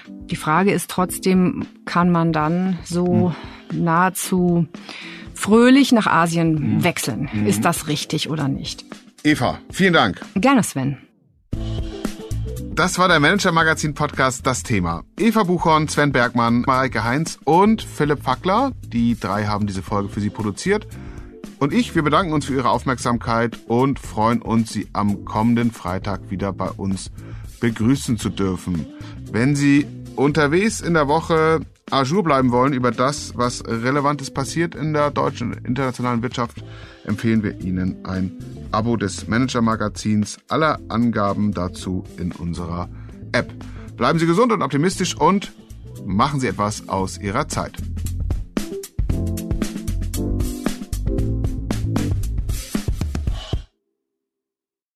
Die 0.09 0.37
Frage 0.37 0.73
ist 0.73 0.91
trotzdem, 0.91 1.65
kann 1.87 2.11
man 2.11 2.35
dann 2.35 2.79
so 2.85 3.33
hm. 3.71 3.83
nahezu 3.83 4.67
fröhlich 5.41 5.91
nach 5.93 6.07
Asien 6.07 6.77
mhm. 6.77 6.85
wechseln. 6.85 7.31
Mhm. 7.33 7.47
Ist 7.47 7.65
das 7.65 7.89
richtig 7.89 8.29
oder 8.29 8.47
nicht? 8.47 8.85
Eva, 9.25 9.59
vielen 9.71 9.95
Dank. 9.95 10.21
Gerne, 10.35 10.63
Sven. 10.63 10.99
Das 12.75 12.99
war 12.99 13.09
der 13.09 13.21
Manager 13.21 13.53
Magazin 13.53 13.95
Podcast 13.95 14.47
Das 14.47 14.63
Thema. 14.63 15.03
Eva 15.19 15.43
Buchhorn, 15.43 15.89
Sven 15.89 16.13
Bergmann, 16.13 16.65
Mareike 16.67 17.05
Heinz 17.05 17.39
und 17.45 17.83
Philipp 17.83 18.23
Fackler. 18.23 18.73
Die 18.87 19.19
drei 19.19 19.47
haben 19.47 19.67
diese 19.67 19.83
Folge 19.83 20.09
für 20.09 20.21
Sie 20.21 20.31
produziert. 20.31 20.87
Und 21.59 21.75
ich, 21.75 21.95
wir 21.95 22.03
bedanken 22.03 22.33
uns 22.33 22.47
für 22.47 22.55
Ihre 22.55 22.71
Aufmerksamkeit 22.71 23.59
und 23.67 23.99
freuen 23.99 24.41
uns, 24.41 24.73
Sie 24.73 24.89
am 24.93 25.25
kommenden 25.25 25.73
Freitag 25.73 26.31
wieder 26.31 26.53
bei 26.53 26.71
uns 26.71 27.11
begrüßen 27.61 28.19
zu 28.19 28.31
dürfen. 28.31 28.87
Wenn 29.31 29.57
Sie 29.57 29.87
unterwegs 30.17 30.81
in 30.81 30.95
der 30.95 31.09
Woche 31.09 31.61
Ajour 31.91 32.23
bleiben 32.23 32.53
wollen 32.53 32.73
über 32.73 32.93
das, 32.93 33.33
was 33.37 33.65
Relevantes 33.67 34.31
passiert 34.31 34.75
in 34.75 34.93
der 34.93 35.11
deutschen 35.11 35.53
und 35.53 35.67
internationalen 35.67 36.23
Wirtschaft, 36.23 36.63
empfehlen 37.05 37.43
wir 37.43 37.61
Ihnen 37.61 38.05
ein 38.05 38.33
Abo 38.71 38.97
des 38.97 39.27
Manager-Magazins. 39.27 40.39
Alle 40.49 40.79
Angaben 40.89 41.53
dazu 41.53 42.05
in 42.17 42.31
unserer 42.33 42.89
App. 43.33 43.53
Bleiben 43.97 44.19
Sie 44.19 44.27
gesund 44.27 44.53
und 44.53 44.63
optimistisch 44.63 45.17
und 45.17 45.53
machen 46.07 46.39
Sie 46.39 46.47
etwas 46.47 46.89
aus 46.89 47.19
Ihrer 47.19 47.49
Zeit. 47.49 47.73